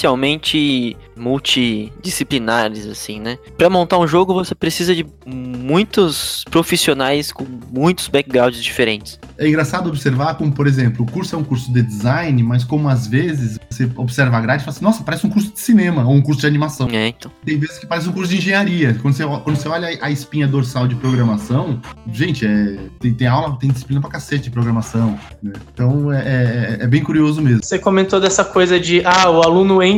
especialmente 0.00 0.96
multidisciplinares, 1.14 2.86
assim, 2.86 3.20
né? 3.20 3.38
Para 3.58 3.68
montar 3.68 3.98
um 3.98 4.06
jogo 4.06 4.32
você 4.32 4.54
precisa 4.54 4.94
de 4.94 5.06
muitos 5.26 6.44
profissionais 6.50 7.30
com 7.30 7.46
muitos 7.70 8.08
backgrounds 8.08 8.62
diferentes. 8.62 9.18
É 9.36 9.46
engraçado 9.46 9.88
observar 9.88 10.34
como, 10.34 10.52
por 10.52 10.66
exemplo, 10.66 11.04
o 11.04 11.10
curso 11.10 11.36
é 11.36 11.38
um 11.38 11.44
curso 11.44 11.70
de 11.72 11.82
design, 11.82 12.42
mas 12.42 12.64
como 12.64 12.88
às 12.88 13.06
vezes 13.06 13.58
você 13.68 13.88
observa 13.96 14.38
a 14.38 14.40
grade 14.40 14.62
e 14.62 14.64
fala 14.64 14.76
assim, 14.76 14.84
nossa, 14.84 15.04
parece 15.04 15.26
um 15.26 15.30
curso 15.30 15.52
de 15.52 15.60
cinema 15.60 16.04
ou 16.04 16.14
um 16.14 16.22
curso 16.22 16.40
de 16.40 16.46
animação. 16.46 16.88
É, 16.90 17.08
então. 17.08 17.30
Tem 17.44 17.58
vezes 17.58 17.78
que 17.78 17.86
parece 17.86 18.08
um 18.08 18.12
curso 18.12 18.30
de 18.30 18.38
engenharia. 18.38 18.96
Quando 19.00 19.14
você, 19.14 19.24
quando 19.24 19.56
você 19.56 19.68
olha 19.68 19.98
a 20.00 20.10
espinha 20.10 20.46
dorsal 20.46 20.88
de 20.88 20.94
programação, 20.94 21.80
gente, 22.10 22.46
é, 22.46 22.78
tem, 22.98 23.12
tem 23.12 23.26
aula, 23.26 23.58
tem 23.58 23.70
disciplina 23.70 24.00
pra 24.00 24.10
cacete 24.10 24.44
de 24.44 24.50
programação. 24.50 25.18
Né? 25.42 25.52
Então 25.72 26.10
é, 26.10 26.78
é, 26.80 26.84
é 26.84 26.86
bem 26.86 27.02
curioso 27.02 27.42
mesmo. 27.42 27.62
Você 27.62 27.78
comentou 27.78 28.18
dessa 28.20 28.44
coisa 28.44 28.80
de, 28.80 29.02
ah, 29.04 29.30
o 29.30 29.42
aluno 29.42 29.82
entra 29.82 29.89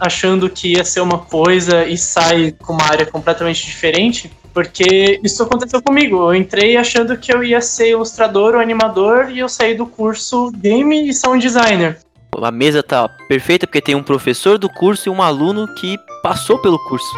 achando 0.00 0.48
que 0.48 0.72
ia 0.72 0.84
ser 0.84 1.00
uma 1.00 1.18
coisa 1.18 1.84
e 1.84 1.96
sai 1.96 2.52
com 2.62 2.72
uma 2.72 2.84
área 2.84 3.06
completamente 3.06 3.64
diferente. 3.64 4.30
Porque 4.52 5.20
isso 5.24 5.42
aconteceu 5.42 5.80
comigo. 5.80 6.16
Eu 6.16 6.34
entrei 6.34 6.76
achando 6.76 7.16
que 7.16 7.34
eu 7.34 7.42
ia 7.42 7.60
ser 7.60 7.90
ilustrador 7.90 8.54
ou 8.54 8.60
animador 8.60 9.30
e 9.30 9.38
eu 9.38 9.48
saí 9.48 9.74
do 9.74 9.86
curso 9.86 10.50
game 10.52 11.08
e 11.08 11.14
sound 11.14 11.40
designer. 11.40 11.98
A 12.40 12.50
mesa 12.50 12.82
tá 12.82 13.08
perfeita 13.28 13.66
porque 13.66 13.80
tem 13.80 13.94
um 13.94 14.02
professor 14.02 14.58
do 14.58 14.68
curso 14.68 15.08
e 15.08 15.10
um 15.10 15.22
aluno 15.22 15.66
que 15.74 15.98
passou 16.22 16.58
pelo 16.58 16.78
curso. 16.88 17.14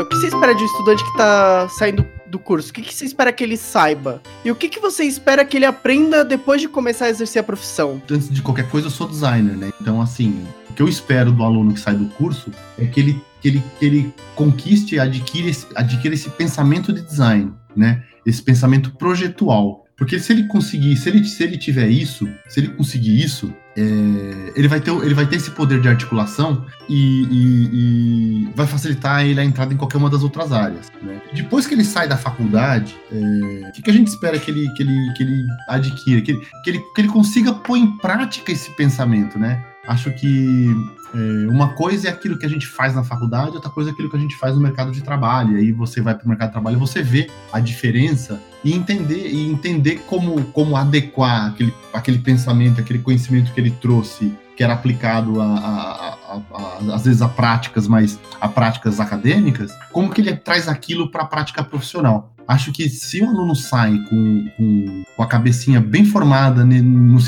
O 0.00 0.04
que 0.06 0.16
você 0.16 0.26
espera 0.28 0.54
de 0.54 0.62
um 0.62 0.66
estudante 0.66 1.04
que 1.04 1.16
tá 1.16 1.68
saindo 1.68 2.06
do 2.32 2.38
curso? 2.38 2.70
O 2.70 2.72
que, 2.72 2.80
que 2.80 2.94
você 2.94 3.04
espera 3.04 3.30
que 3.30 3.44
ele 3.44 3.58
saiba? 3.58 4.22
E 4.42 4.50
o 4.50 4.56
que, 4.56 4.68
que 4.68 4.80
você 4.80 5.04
espera 5.04 5.44
que 5.44 5.58
ele 5.58 5.66
aprenda 5.66 6.24
depois 6.24 6.62
de 6.62 6.66
começar 6.66 7.04
a 7.04 7.10
exercer 7.10 7.40
a 7.40 7.42
profissão? 7.44 8.02
Antes 8.10 8.30
de 8.30 8.40
qualquer 8.40 8.68
coisa, 8.70 8.86
eu 8.86 8.90
sou 8.90 9.06
designer, 9.06 9.54
né? 9.54 9.70
Então, 9.80 10.00
assim, 10.00 10.44
o 10.70 10.72
que 10.72 10.82
eu 10.82 10.88
espero 10.88 11.30
do 11.30 11.44
aluno 11.44 11.74
que 11.74 11.80
sai 11.80 11.94
do 11.94 12.06
curso 12.14 12.50
é 12.78 12.86
que 12.86 12.98
ele, 12.98 13.22
que 13.42 13.48
ele, 13.48 13.62
que 13.78 13.84
ele 13.84 14.14
conquiste 14.34 14.94
e 14.94 14.98
adquira 14.98 15.50
esse, 15.50 15.66
adquira 15.74 16.14
esse 16.14 16.30
pensamento 16.30 16.90
de 16.90 17.02
design, 17.02 17.52
né? 17.76 18.02
Esse 18.24 18.42
pensamento 18.42 18.92
projetual. 18.92 19.81
Porque 20.02 20.18
se 20.18 20.32
ele 20.32 20.48
conseguir, 20.48 20.96
se 20.96 21.08
ele, 21.08 21.24
se 21.24 21.44
ele 21.44 21.56
tiver 21.56 21.86
isso, 21.86 22.28
se 22.48 22.58
ele 22.58 22.70
conseguir 22.70 23.22
isso, 23.22 23.54
é, 23.76 24.52
ele, 24.56 24.66
vai 24.66 24.80
ter, 24.80 24.90
ele 24.90 25.14
vai 25.14 25.24
ter 25.24 25.36
esse 25.36 25.52
poder 25.52 25.80
de 25.80 25.86
articulação 25.86 26.66
e, 26.88 27.22
e, 27.30 27.68
e, 27.72 28.48
vai 28.52 28.66
facilitar 28.66 29.24
ele 29.24 29.38
a 29.38 29.44
entrada 29.44 29.72
em 29.72 29.76
qualquer 29.76 29.98
uma 29.98 30.10
das 30.10 30.24
outras 30.24 30.50
áreas. 30.50 30.90
Né? 31.00 31.22
Depois 31.32 31.68
que 31.68 31.74
ele 31.74 31.84
sai 31.84 32.08
da 32.08 32.16
faculdade, 32.16 32.96
é, 33.12 33.68
o 33.68 33.72
que, 33.72 33.80
que, 33.80 33.90
a 33.90 33.92
gente 33.92 34.08
espera 34.08 34.40
que 34.40 34.50
ele, 34.50 34.68
que 34.70 34.82
ele, 34.82 35.12
que 35.16 35.22
ele 35.22 35.46
adquira? 35.68 36.20
Que 36.20 36.32
ele, 36.32 36.40
que, 36.64 36.70
ele, 36.70 36.80
que 36.80 37.00
ele 37.00 37.08
consiga 37.08 37.52
pôr 37.52 37.76
em 37.76 37.96
prática 37.98 38.50
esse 38.50 38.72
pensamento, 38.72 39.38
né? 39.38 39.64
Acho 39.86 40.10
que 40.10 40.66
é, 41.14 41.50
uma 41.50 41.74
coisa 41.74 42.08
é 42.08 42.10
aquilo 42.10 42.38
que 42.38 42.46
a 42.46 42.48
gente 42.48 42.66
faz 42.66 42.94
na 42.94 43.04
faculdade, 43.04 43.54
outra 43.54 43.70
coisa 43.70 43.90
é 43.90 43.92
aquilo 43.92 44.08
que 44.08 44.16
a 44.16 44.20
gente 44.20 44.36
faz 44.36 44.54
no 44.54 44.60
mercado 44.60 44.90
de 44.90 45.02
trabalho. 45.02 45.56
E 45.56 45.60
aí 45.60 45.72
você 45.72 46.00
vai 46.00 46.14
para 46.14 46.24
o 46.24 46.28
mercado 46.28 46.48
de 46.48 46.52
trabalho 46.52 46.76
e 46.76 46.80
você 46.80 47.02
vê 47.02 47.30
a 47.52 47.60
diferença 47.60 48.40
e 48.64 48.72
entender 48.72 49.28
e 49.28 49.50
entender 49.50 50.02
como, 50.06 50.42
como 50.46 50.76
adequar 50.76 51.48
aquele, 51.48 51.74
aquele 51.92 52.18
pensamento, 52.18 52.80
aquele 52.80 53.00
conhecimento 53.00 53.52
que 53.52 53.60
ele 53.60 53.70
trouxe, 53.70 54.32
que 54.56 54.62
era 54.62 54.72
aplicado 54.72 55.40
a, 55.40 55.44
a, 55.44 56.18
a, 56.34 56.90
a 56.90 56.94
às 56.94 57.04
vezes 57.04 57.20
a 57.20 57.28
práticas, 57.28 57.86
mas 57.86 58.18
a 58.40 58.48
práticas 58.48 59.00
acadêmicas, 59.00 59.76
como 59.92 60.10
que 60.10 60.20
ele 60.20 60.34
traz 60.34 60.68
aquilo 60.68 61.10
para 61.10 61.22
a 61.22 61.26
prática 61.26 61.62
profissional. 61.62 62.32
Acho 62.46 62.72
que 62.72 62.88
se 62.88 63.22
o 63.22 63.28
aluno 63.28 63.54
sai 63.54 63.98
com, 64.08 64.46
com, 64.56 65.02
com 65.16 65.22
a 65.22 65.26
cabecinha 65.26 65.80
bem 65.80 66.04
formada 66.04 66.64
no, 66.64 66.82
no, 66.82 67.12
no 67.12 67.20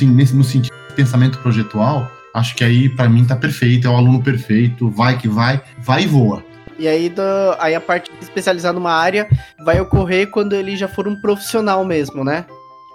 sentido 0.45 0.75
de 0.89 0.95
pensamento 0.95 1.39
projetual, 1.39 2.11
acho 2.35 2.57
que 2.57 2.65
aí 2.65 2.89
para 2.89 3.09
mim 3.09 3.25
tá 3.25 3.37
perfeito, 3.37 3.87
é 3.87 3.91
o 3.91 3.97
aluno 3.97 4.23
perfeito, 4.23 4.91
vai 4.91 5.17
que 5.17 5.29
vai, 5.29 5.63
vai 5.79 6.03
e 6.03 6.07
voa. 6.07 6.45
E 6.77 6.89
aí, 6.89 7.09
do, 7.09 7.23
aí 7.61 7.75
a 7.75 7.81
parte 7.81 8.11
de 8.11 8.25
especializar 8.25 8.73
numa 8.73 8.93
área 8.93 9.29
vai 9.65 9.81
ocorrer 9.81 10.29
quando 10.31 10.55
ele 10.55 10.77
já 10.77 10.89
for 10.89 11.07
um 11.07 11.15
profissional 11.21 11.85
mesmo, 11.85 12.25
né? 12.25 12.45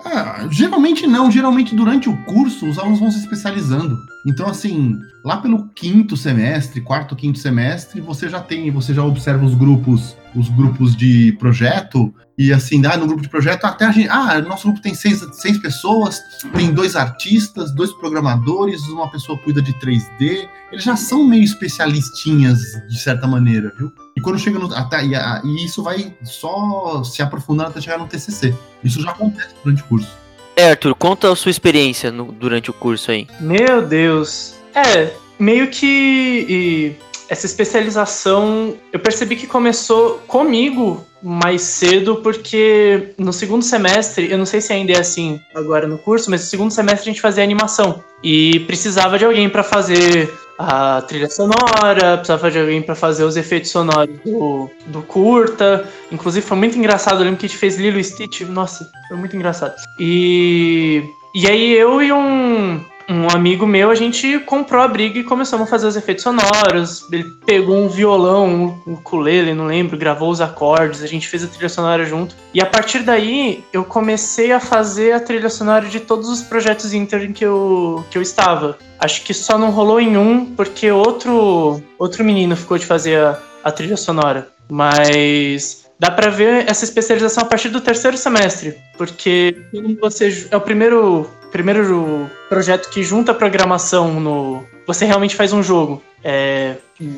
Ah, 0.06 0.48
geralmente 0.50 1.06
não, 1.06 1.30
geralmente 1.30 1.76
durante 1.76 2.10
o 2.10 2.16
curso 2.24 2.68
os 2.68 2.78
alunos 2.78 3.00
vão 3.00 3.12
se 3.12 3.20
especializando. 3.20 3.98
Então, 4.26 4.48
assim, 4.48 4.98
lá 5.24 5.38
pelo 5.38 5.68
quinto 5.70 6.16
semestre, 6.16 6.82
quarto, 6.82 7.16
quinto 7.16 7.40
semestre, 7.40 8.00
você 8.00 8.30
já 8.30 8.40
tem, 8.40 8.70
você 8.72 8.94
já 8.94 9.04
observa 9.04 9.46
os 9.46 9.56
grupos 9.56 10.16
os 10.36 10.50
grupos 10.50 10.96
de 10.96 11.32
projeto, 11.34 12.14
e 12.40 12.54
assim, 12.54 12.82
ah, 12.86 12.96
no 12.96 13.06
grupo 13.06 13.22
de 13.22 13.28
projeto, 13.28 13.66
até 13.66 13.84
a 13.84 13.92
gente, 13.92 14.08
ah, 14.08 14.40
nosso 14.40 14.64
grupo 14.68 14.82
tem 14.82 14.96
seis, 14.96 15.20
seis 15.34 15.58
pessoas, 15.58 16.22
tem 16.56 16.72
dois 16.72 16.96
artistas, 16.96 17.70
dois 17.76 17.92
programadores, 17.92 18.88
uma 18.88 19.12
pessoa 19.12 19.38
cuida 19.38 19.62
de 19.62 19.74
3D, 19.74 20.48
eles 20.72 20.86
já 20.86 20.96
são 20.96 21.26
meio 21.26 21.44
especialistinhas, 21.44 22.62
de 22.88 22.98
certa 22.98 23.28
maneira, 23.28 23.74
viu? 23.78 23.92
E 24.16 24.22
quando 24.22 24.40
chega 24.40 24.58
no. 24.58 24.74
Até, 24.74 25.06
e, 25.06 25.16
a, 25.16 25.42
e 25.44 25.66
isso 25.66 25.84
vai 25.84 26.16
só 26.24 27.04
se 27.04 27.22
aprofundando 27.22 27.72
até 27.72 27.82
chegar 27.82 27.98
no 27.98 28.08
TCC. 28.08 28.56
Isso 28.82 29.02
já 29.02 29.12
acontece 29.12 29.50
durante 29.62 29.84
o 29.84 29.86
curso. 29.86 30.10
É, 30.56 30.70
Arthur, 30.70 30.96
conta 30.96 31.30
a 31.30 31.36
sua 31.36 31.52
experiência 31.52 32.10
no, 32.10 32.32
durante 32.32 32.70
o 32.70 32.74
curso 32.74 33.12
aí. 33.12 33.28
Meu 33.42 33.86
Deus. 33.86 34.56
É, 34.74 35.14
meio 35.38 35.70
que 35.70 36.96
essa 37.30 37.46
especialização, 37.46 38.76
eu 38.92 39.00
percebi 39.00 39.36
que 39.36 39.46
começou 39.46 40.20
comigo 40.28 41.06
mais 41.22 41.62
cedo, 41.62 42.18
porque 42.18 43.14
no 43.18 43.32
segundo 43.32 43.64
semestre, 43.64 44.32
eu 44.32 44.38
não 44.38 44.46
sei 44.46 44.62
se 44.62 44.74
ainda 44.74 44.94
é 44.94 45.00
assim 45.00 45.40
agora 45.54 45.86
no 45.86 45.98
curso, 45.98 46.30
mas 46.32 46.42
no 46.42 46.48
segundo 46.48 46.72
semestre 46.72 47.10
a 47.10 47.14
gente 47.14 47.22
fazia 47.22 47.44
animação 47.44 48.04
e 48.24 48.62
precisava 48.62 49.18
de 49.18 49.26
alguém 49.26 49.50
para 49.50 49.64
fazer 49.64 50.34
a 50.58 51.02
trilha 51.04 51.30
sonora, 51.30 52.18
precisava 52.18 52.50
de 52.50 52.60
alguém 52.60 52.82
para 52.82 52.96
fazer 52.96 53.24
os 53.24 53.38
efeitos 53.38 53.70
sonoros 53.70 54.18
do, 54.26 54.70
do 54.88 55.02
curta. 55.04 55.88
Inclusive 56.12 56.46
foi 56.46 56.58
muito 56.58 56.78
engraçado, 56.78 57.20
eu 57.20 57.26
lembro 57.26 57.40
que 57.40 57.46
a 57.46 57.50
gente 57.50 57.60
fez 57.60 57.78
Lilo 57.78 58.00
e 58.00 58.04
Stitch, 58.04 58.42
nossa, 58.42 58.90
foi 59.08 59.18
muito 59.18 59.36
engraçado. 59.36 59.76
E 60.00 61.04
e 61.34 61.48
aí 61.48 61.74
eu 61.74 62.02
e 62.02 62.12
um 62.12 62.84
um 63.10 63.28
amigo 63.28 63.66
meu, 63.66 63.90
a 63.90 63.96
gente 63.96 64.38
comprou 64.42 64.84
a 64.84 64.88
briga 64.88 65.18
e 65.18 65.24
começamos 65.24 65.68
a 65.68 65.70
fazer 65.70 65.88
os 65.88 65.96
efeitos 65.96 66.24
sonoros. 66.24 67.12
Ele 67.12 67.26
pegou 67.44 67.76
um 67.76 67.90
violão, 67.90 68.80
um 68.86 68.94
ukulele, 68.94 69.56
não 69.56 69.66
lembro, 69.66 69.98
gravou 69.98 70.30
os 70.30 70.40
acordes, 70.40 71.02
a 71.02 71.08
gente 71.08 71.28
fez 71.28 71.44
a 71.44 71.48
trilha 71.48 71.70
sonora 71.70 72.06
junto. 72.06 72.36
E 72.54 72.62
a 72.62 72.68
partir 72.68 73.00
daí, 73.00 73.64
eu 73.74 73.84
comecei 73.84 74.52
a 74.52 74.60
fazer 74.60 75.14
a 75.14 75.20
trilha 75.20 75.50
sonora 75.50 75.88
de 75.88 76.00
todos 76.00 76.30
os 76.30 76.44
projetos 76.44 76.94
Inter 76.94 77.24
em 77.24 77.34
que 77.34 77.44
eu, 77.44 78.06
que 78.12 78.18
eu 78.18 78.22
estava. 78.22 78.78
Acho 79.00 79.24
que 79.24 79.34
só 79.34 79.58
não 79.58 79.72
rolou 79.72 80.00
em 80.00 80.16
um, 80.16 80.46
porque 80.46 80.92
outro, 80.92 81.82
outro 81.98 82.24
menino 82.24 82.56
ficou 82.56 82.78
de 82.78 82.86
fazer 82.86 83.18
a, 83.18 83.40
a 83.64 83.72
trilha 83.72 83.98
sonora. 83.98 84.50
Mas 84.70 85.86
dá 86.00 86.12
para 86.12 86.30
ver 86.30 86.70
essa 86.70 86.86
especialização 86.86 87.42
a 87.42 87.48
partir 87.48 87.70
do 87.70 87.82
terceiro 87.82 88.16
semestre, 88.18 88.78
porque 89.00 89.58
você 90.00 90.48
é 90.52 90.56
o 90.56 90.62
primeiro 90.62 91.28
primeiro 91.52 92.30
projeto 92.50 92.90
que 92.90 93.04
junta 93.04 93.34
programação 93.34 94.20
no. 94.20 94.64
Você 94.88 95.06
realmente 95.06 95.36
faz 95.36 95.54
um 95.54 95.62
jogo 95.62 96.02
é, 96.24 96.78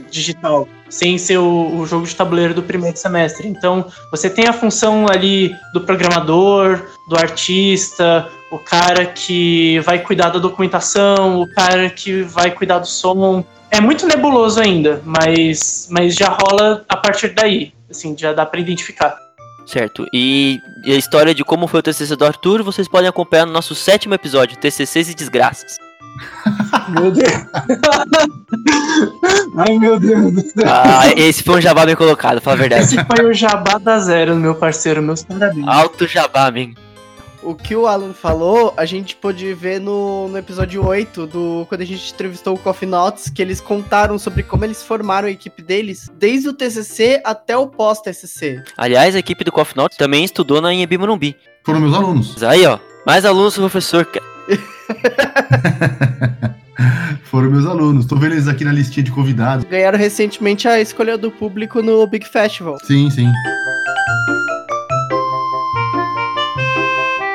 digital, 0.10 0.68
sem 0.90 1.18
ser 1.18 1.38
o, 1.38 1.78
o, 1.78 1.86
jogo 1.88 2.06
de 2.06 2.16
tabuleiro 2.16 2.54
do 2.54 2.62
primeiro 2.62 2.98
semestre. 2.98 3.48
Então, 3.48 3.88
você 4.12 4.30
tem 4.30 4.48
a 4.48 4.54
função 4.54 5.08
ali 5.10 5.56
do 5.74 5.82
programador, 5.82 6.86
do 7.08 7.16
artista, 7.16 8.28
o 8.52 8.60
cara 8.60 9.06
que 9.06 9.80
vai 9.80 10.00
cuidar 10.00 10.30
da 10.30 10.40
documentação, 10.40 11.42
o 11.42 11.52
cara 11.54 11.90
que 11.90 12.22
vai 12.22 12.52
cuidar 12.52 12.80
do 12.80 12.88
som. 12.88 13.44
É 13.72 13.80
muito 13.80 14.06
nebuloso 14.06 14.60
ainda, 14.60 15.02
mas, 15.06 15.88
mas 15.90 16.14
já 16.14 16.28
rola 16.28 16.86
a 16.88 16.98
partir 16.98 17.30
daí. 17.30 17.74
Assim, 17.90 18.16
já 18.18 18.34
dá 18.34 18.46
para 18.46 18.60
identificar. 18.60 19.18
Certo. 19.72 20.06
E, 20.14 20.62
a 20.86 20.90
história 20.90 21.34
de 21.34 21.46
como 21.46 21.66
foi 21.66 21.80
o 21.80 21.84
TCC 21.84 22.16
do 22.18 22.26
Arthur, 22.26 22.62
vocês 22.62 22.90
podem 22.90 23.08
acompanhar 23.08 23.46
no 23.46 23.54
nosso 23.54 23.74
sétimo 23.74 24.14
episódio, 24.14 24.58
TCCs 24.58 25.10
e 25.10 25.16
Desgraças. 25.16 25.78
Meu 26.90 27.10
Deus. 27.10 27.32
Ai, 29.58 29.80
meu 29.80 29.98
Deus 29.98 30.34
do 30.34 30.42
céu. 30.42 30.64
Ah, 30.66 31.08
esse 31.16 31.42
foi 31.42 31.58
um 31.58 31.62
jabá 31.62 31.86
bem 31.86 31.96
colocado, 31.96 32.42
fala 32.42 32.58
a 32.58 32.60
verdade. 32.60 32.84
Esse 32.84 32.98
foi 33.06 33.26
o 33.26 33.34
jabá 33.34 33.78
da 33.78 33.98
zero, 34.00 34.36
meu 34.36 34.56
parceiro, 34.56 35.02
meus 35.02 35.24
parabéns. 35.24 35.66
Alto 35.68 36.06
jabá, 36.06 36.48
amigo 36.48 36.76
o 37.44 37.56
que 37.56 37.76
o 37.76 37.88
Alan 37.88 38.14
falou, 38.14 38.74
a 38.78 38.86
gente 38.86 39.16
pôde 39.16 39.54
ver 39.54 39.80
no, 39.80 40.28
no 40.28 40.38
episódio 40.38 40.86
8, 40.86 41.28
do, 41.28 41.66
quando 41.68 41.82
a 41.82 41.86
gente 41.86 42.14
entrevistou 42.14 42.56
o 42.56 42.60
Coffee 42.60 42.88
Notes, 42.88 43.30
que 43.30 43.42
eles 43.42 43.60
contaram 43.60 44.18
sobre 44.20 44.44
como 44.44 44.64
eles 44.64 44.84
formaram 44.84 45.28
a 45.28 45.32
equipe 45.32 45.62
deles, 45.62 46.10
desde 46.18 46.50
o 46.50 46.54
TCC 46.54 47.22
até 47.24 47.58
o 47.58 47.68
pós-TCC. 47.68 48.64
Aliás, 48.78 49.16
a 49.16 49.20
equipe 49.20 49.44
do 49.44 49.52
Coffee 49.52 49.78
Notes 49.78 49.98
também 49.98 50.24
estudou 50.24 50.62
na 50.62 50.74
Inheb 50.74 50.98
Morumbi. 50.98 51.36
Foram 51.64 51.80
meus 51.80 51.94
alunos. 51.94 52.42
Aí, 52.44 52.66
ó, 52.66 52.80
mais 53.06 53.26
alunos 53.26 53.56
do 53.56 53.62
professor, 53.62 54.06
cara. 54.06 54.26
Foram 57.24 57.50
meus 57.50 57.66
alunos. 57.66 58.06
Tô 58.06 58.18
vendo 58.18 58.34
eles 58.34 58.48
aqui 58.48 58.66
na 58.66 58.74
listinha 58.74 59.04
de 59.04 59.12
convidados. 59.12 59.66
Ganharam 59.66 59.98
recentemente 59.98 60.68
a 60.68 60.82
escolha 60.82 61.18
do 61.18 61.32
público 61.32 61.82
no 61.82 62.06
Big 62.06 62.28
Festival. 62.28 62.78
Sim, 62.84 63.10
sim. 63.10 63.32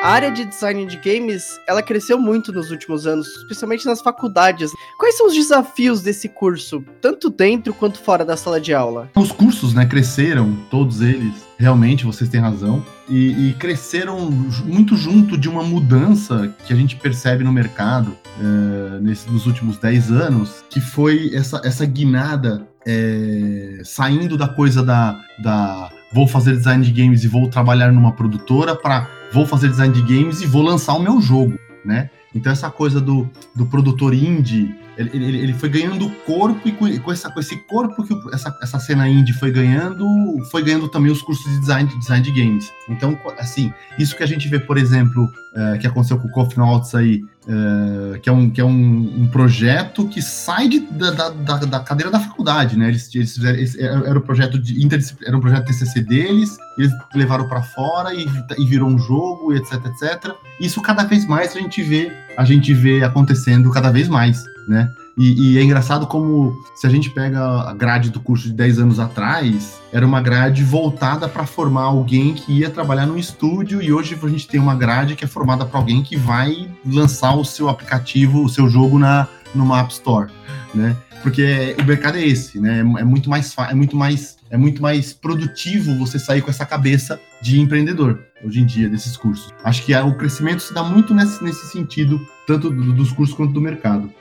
A 0.07 0.11
área 0.11 0.31
de 0.31 0.45
design 0.45 0.85
de 0.85 0.95
games, 0.95 1.59
ela 1.67 1.83
cresceu 1.83 2.17
muito 2.17 2.53
nos 2.53 2.71
últimos 2.71 3.05
anos, 3.05 3.27
especialmente 3.39 3.85
nas 3.85 3.99
faculdades. 3.99 4.71
Quais 4.97 5.17
são 5.17 5.27
os 5.27 5.33
desafios 5.33 6.01
desse 6.01 6.29
curso, 6.29 6.81
tanto 7.01 7.29
dentro 7.29 7.73
quanto 7.73 7.99
fora 7.99 8.23
da 8.23 8.37
sala 8.37 8.57
de 8.61 8.73
aula? 8.73 9.09
Os 9.17 9.33
cursos, 9.33 9.73
né, 9.73 9.85
cresceram, 9.85 10.55
todos 10.71 11.01
eles. 11.01 11.33
Realmente, 11.57 12.05
vocês 12.05 12.29
têm 12.29 12.39
razão. 12.39 12.85
E, 13.09 13.49
e 13.49 13.53
cresceram 13.55 14.31
muito 14.63 14.95
junto 14.95 15.37
de 15.37 15.49
uma 15.49 15.61
mudança 15.61 16.55
que 16.65 16.71
a 16.71 16.75
gente 16.77 16.95
percebe 16.95 17.43
no 17.43 17.51
mercado 17.51 18.17
é, 18.39 19.01
nesse, 19.01 19.29
nos 19.29 19.45
últimos 19.45 19.77
10 19.77 20.11
anos, 20.11 20.63
que 20.69 20.79
foi 20.79 21.35
essa, 21.35 21.59
essa 21.65 21.85
guinada 21.85 22.65
é, 22.85 23.81
saindo 23.83 24.37
da 24.37 24.47
coisa 24.47 24.81
da, 24.81 25.21
da 25.37 25.89
vou 26.11 26.27
fazer 26.27 26.53
design 26.53 26.83
de 26.83 26.91
games 26.91 27.23
e 27.23 27.27
vou 27.27 27.47
trabalhar 27.49 27.91
numa 27.91 28.11
produtora 28.11 28.75
para 28.75 29.09
vou 29.31 29.45
fazer 29.45 29.69
design 29.69 29.93
de 29.93 30.01
games 30.01 30.41
e 30.41 30.45
vou 30.45 30.61
lançar 30.61 30.93
o 30.93 30.99
meu 30.99 31.21
jogo, 31.21 31.57
né? 31.83 32.09
Então 32.33 32.51
essa 32.51 32.69
coisa 32.69 33.01
do, 33.01 33.29
do 33.55 33.65
produtor 33.65 34.13
indie, 34.13 34.75
ele, 34.97 35.09
ele, 35.13 35.37
ele 35.37 35.53
foi 35.53 35.69
ganhando 35.69 36.09
corpo 36.25 36.67
e 36.67 36.71
com, 36.71 37.11
essa, 37.11 37.29
com 37.29 37.39
esse 37.39 37.55
corpo 37.67 38.03
que 38.03 38.13
essa, 38.33 38.57
essa 38.61 38.79
cena 38.79 39.07
indie 39.07 39.33
foi 39.33 39.51
ganhando, 39.51 40.05
foi 40.49 40.63
ganhando 40.63 40.87
também 40.87 41.11
os 41.11 41.21
cursos 41.21 41.45
de 41.51 41.59
design, 41.59 41.87
de 41.87 41.99
design 41.99 42.23
de 42.23 42.31
games. 42.31 42.71
Então, 42.89 43.17
assim, 43.37 43.71
isso 43.99 44.15
que 44.15 44.23
a 44.23 44.27
gente 44.27 44.47
vê, 44.47 44.59
por 44.59 44.77
exemplo, 44.77 45.31
é, 45.55 45.77
que 45.77 45.87
aconteceu 45.87 46.17
com 46.17 46.27
o 46.27 46.31
Coffee 46.31 46.57
aí, 46.95 47.23
é, 47.47 48.19
que 48.19 48.29
é, 48.29 48.31
um, 48.31 48.49
que 48.49 48.59
é 48.59 48.65
um, 48.65 49.21
um 49.21 49.27
projeto 49.27 50.07
que 50.07 50.21
sai 50.21 50.67
de, 50.67 50.79
da, 50.79 51.11
da, 51.11 51.29
da, 51.57 51.79
cadeira 51.79 52.11
da 52.11 52.19
faculdade, 52.19 52.77
né? 52.77 52.87
Eles, 52.87 53.13
eles 53.15 53.35
fizeram, 53.35 53.59
esse, 53.59 53.81
era 53.81 54.17
o 54.17 54.21
projeto 54.21 54.59
de 54.59 54.87
era 55.25 55.37
um 55.37 55.39
projeto 55.39 55.65
TCC 55.65 56.01
deles, 56.01 56.57
eles 56.77 56.91
levaram 57.13 57.47
para 57.47 57.61
fora 57.61 58.13
e, 58.13 58.27
e 58.57 58.65
virou 58.65 58.89
um 58.89 58.97
jogo, 58.97 59.53
etc, 59.53 59.73
etc. 59.85 60.31
Isso 60.59 60.81
cada 60.81 61.03
vez 61.03 61.25
mais 61.27 61.55
a 61.55 61.59
gente 61.59 61.81
vê, 61.83 62.11
a 62.37 62.43
gente 62.43 62.73
vê 62.73 63.03
acontecendo 63.03 63.69
cada 63.71 63.91
vez 63.91 64.07
mais, 64.07 64.43
né? 64.67 64.91
E, 65.17 65.53
e, 65.53 65.57
é 65.57 65.63
engraçado 65.63 66.05
como, 66.05 66.55
se 66.75 66.85
a 66.85 66.89
gente 66.89 67.09
pega 67.09 67.39
a 67.61 67.73
grade 67.73 68.11
do 68.11 68.19
curso 68.19 68.47
de 68.47 68.53
10 68.53 68.79
anos 68.79 68.99
atrás, 68.99 69.81
era 69.91 70.05
uma 70.05 70.21
grade 70.21 70.63
voltada 70.63 71.27
para 71.27 71.45
formar 71.45 71.85
alguém 71.85 72.35
que 72.35 72.59
ia 72.59 72.69
trabalhar 72.69 73.07
no 73.07 73.17
estúdio, 73.17 73.81
e 73.81 73.91
hoje 73.91 74.17
a 74.21 74.27
gente 74.27 74.47
tem 74.47 74.59
uma 74.59 74.75
grade 74.75 75.15
que 75.15 75.25
é 75.25 75.27
formada 75.27 75.65
para 75.65 75.79
alguém 75.79 76.03
que 76.03 76.15
vai 76.15 76.69
lançar 76.85 77.35
o 77.35 77.43
seu 77.43 77.67
aplicativo, 77.67 78.43
o 78.43 78.49
seu 78.49 78.69
jogo 78.69 78.99
na, 78.99 79.27
numa 79.55 79.79
App 79.79 79.91
Store, 79.91 80.29
né? 80.75 80.95
Porque 81.23 81.75
o 81.79 81.83
mercado 81.83 82.17
é 82.17 82.25
esse, 82.25 82.59
né? 82.59 82.79
É 82.79 83.03
muito 83.03 83.27
mais 83.27 83.55
é 83.57 83.73
muito 83.73 83.97
mais 83.97 84.37
é 84.49 84.57
muito 84.57 84.81
mais 84.81 85.13
produtivo 85.13 85.97
você 85.97 86.19
sair 86.19 86.41
com 86.41 86.49
essa 86.49 86.65
cabeça 86.65 87.19
de 87.41 87.59
empreendedor 87.59 88.19
hoje 88.43 88.61
em 88.61 88.65
dia 88.65 88.87
desses 88.87 89.17
cursos. 89.17 89.51
Acho 89.63 89.83
que 89.83 89.95
o 89.95 90.15
crescimento 90.15 90.61
se 90.61 90.73
dá 90.73 90.83
muito 90.83 91.13
nesse, 91.13 91.43
nesse 91.43 91.71
sentido, 91.71 92.21
tanto 92.45 92.69
dos 92.69 93.11
cursos 93.11 93.35
quanto 93.35 93.51
do 93.51 93.59
mercado. 93.59 94.11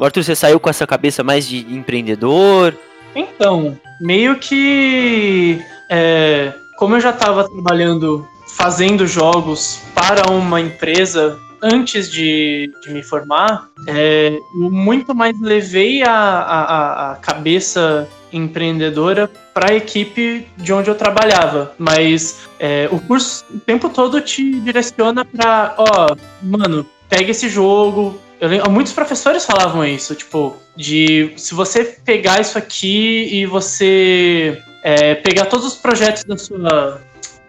Arthur, 0.00 0.24
você 0.24 0.34
saiu 0.34 0.58
com 0.58 0.70
essa 0.70 0.86
cabeça 0.86 1.22
mais 1.22 1.46
de 1.46 1.58
empreendedor? 1.72 2.74
Então, 3.14 3.78
meio 4.00 4.38
que. 4.38 5.60
É, 5.90 6.52
como 6.78 6.96
eu 6.96 7.00
já 7.00 7.10
estava 7.10 7.48
trabalhando, 7.48 8.26
fazendo 8.46 9.06
jogos 9.06 9.80
para 9.94 10.30
uma 10.30 10.60
empresa 10.60 11.38
antes 11.62 12.10
de, 12.10 12.72
de 12.82 12.92
me 12.92 13.02
formar, 13.02 13.68
é, 13.86 14.36
muito 14.54 15.14
mais 15.14 15.40
levei 15.40 16.02
a, 16.02 16.10
a, 16.10 17.12
a 17.12 17.16
cabeça 17.16 18.08
empreendedora 18.32 19.30
para 19.54 19.70
a 19.70 19.74
equipe 19.74 20.48
de 20.56 20.72
onde 20.72 20.90
eu 20.90 20.94
trabalhava. 20.94 21.72
Mas 21.78 22.48
é, 22.58 22.88
o 22.90 22.98
curso 22.98 23.44
o 23.54 23.60
tempo 23.60 23.88
todo 23.88 24.20
te 24.20 24.58
direciona 24.60 25.24
para, 25.24 25.74
ó, 25.78 26.16
mano, 26.42 26.84
pega 27.08 27.30
esse 27.30 27.48
jogo, 27.48 28.18
eu 28.42 28.48
lembro, 28.48 28.70
muitos 28.72 28.92
professores 28.92 29.44
falavam 29.44 29.84
isso, 29.84 30.16
tipo, 30.16 30.56
de 30.74 31.32
se 31.36 31.54
você 31.54 31.84
pegar 31.84 32.40
isso 32.40 32.58
aqui 32.58 33.28
e 33.32 33.46
você 33.46 34.60
é, 34.82 35.14
pegar 35.14 35.46
todos 35.46 35.64
os 35.64 35.76
projetos 35.76 36.24
da 36.24 36.36
sua 36.36 37.00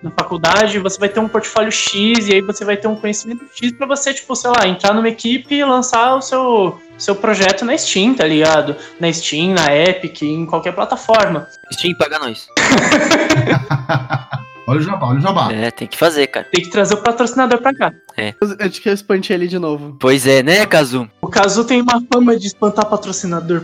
na 0.04 0.12
faculdade, 0.12 0.78
você 0.78 1.00
vai 1.00 1.10
ter 1.10 1.20
um 1.20 1.28
portfólio 1.28 1.72
X 1.72 2.28
e 2.28 2.34
aí 2.34 2.42
você 2.42 2.64
vai 2.64 2.78
ter 2.78 2.88
um 2.88 2.96
conhecimento 2.96 3.44
X 3.56 3.72
para 3.72 3.88
você, 3.88 4.14
tipo, 4.14 4.36
sei 4.36 4.52
lá, 4.52 4.68
entrar 4.68 4.94
numa 4.94 5.10
equipe 5.10 5.56
e 5.56 5.66
lançar 5.66 6.16
o 6.16 6.22
seu, 6.22 6.80
seu 6.96 7.16
projeto 7.16 7.66
na 7.66 7.76
Steam, 7.76 8.14
tá 8.14 8.28
ligado? 8.28 8.76
Na 9.00 9.12
Steam, 9.12 9.56
na 9.56 9.76
Epic, 9.76 10.22
em 10.22 10.46
qualquer 10.46 10.74
plataforma. 10.76 11.48
Steam 11.72 11.96
paga 11.98 12.20
nós. 12.20 12.48
Olha 14.66 14.80
o 14.80 14.84
jabá, 14.84 15.08
olha 15.08 15.20
o 15.20 15.22
jabá. 15.22 15.52
É, 15.52 15.72
tem 15.72 15.88
que 15.88 15.98
fazer, 15.98 16.28
cara. 16.28 16.48
Tem 16.50 16.64
que 16.64 16.70
trazer 16.70 16.94
o 16.94 17.04
patrocinador 17.04 17.62
pra 17.62 17.74
cá. 17.74 17.94
É. 18.16 18.34
Acho 18.60 18.82
que 18.82 18.90
eu 18.90 18.94
espantei 18.94 19.36
ele 19.36 19.48
de 19.48 19.60
novo. 19.60 19.98
Pois 20.00 20.26
é, 20.26 20.42
né, 20.42 20.66
Kazu? 20.66 21.10
O 21.22 21.28
Kazu 21.28 21.66
tem 21.66 21.82
uma 21.82 22.02
fama 22.12 22.38
de 22.38 22.48
espantar 22.48 22.86
patrocinador. 22.86 23.64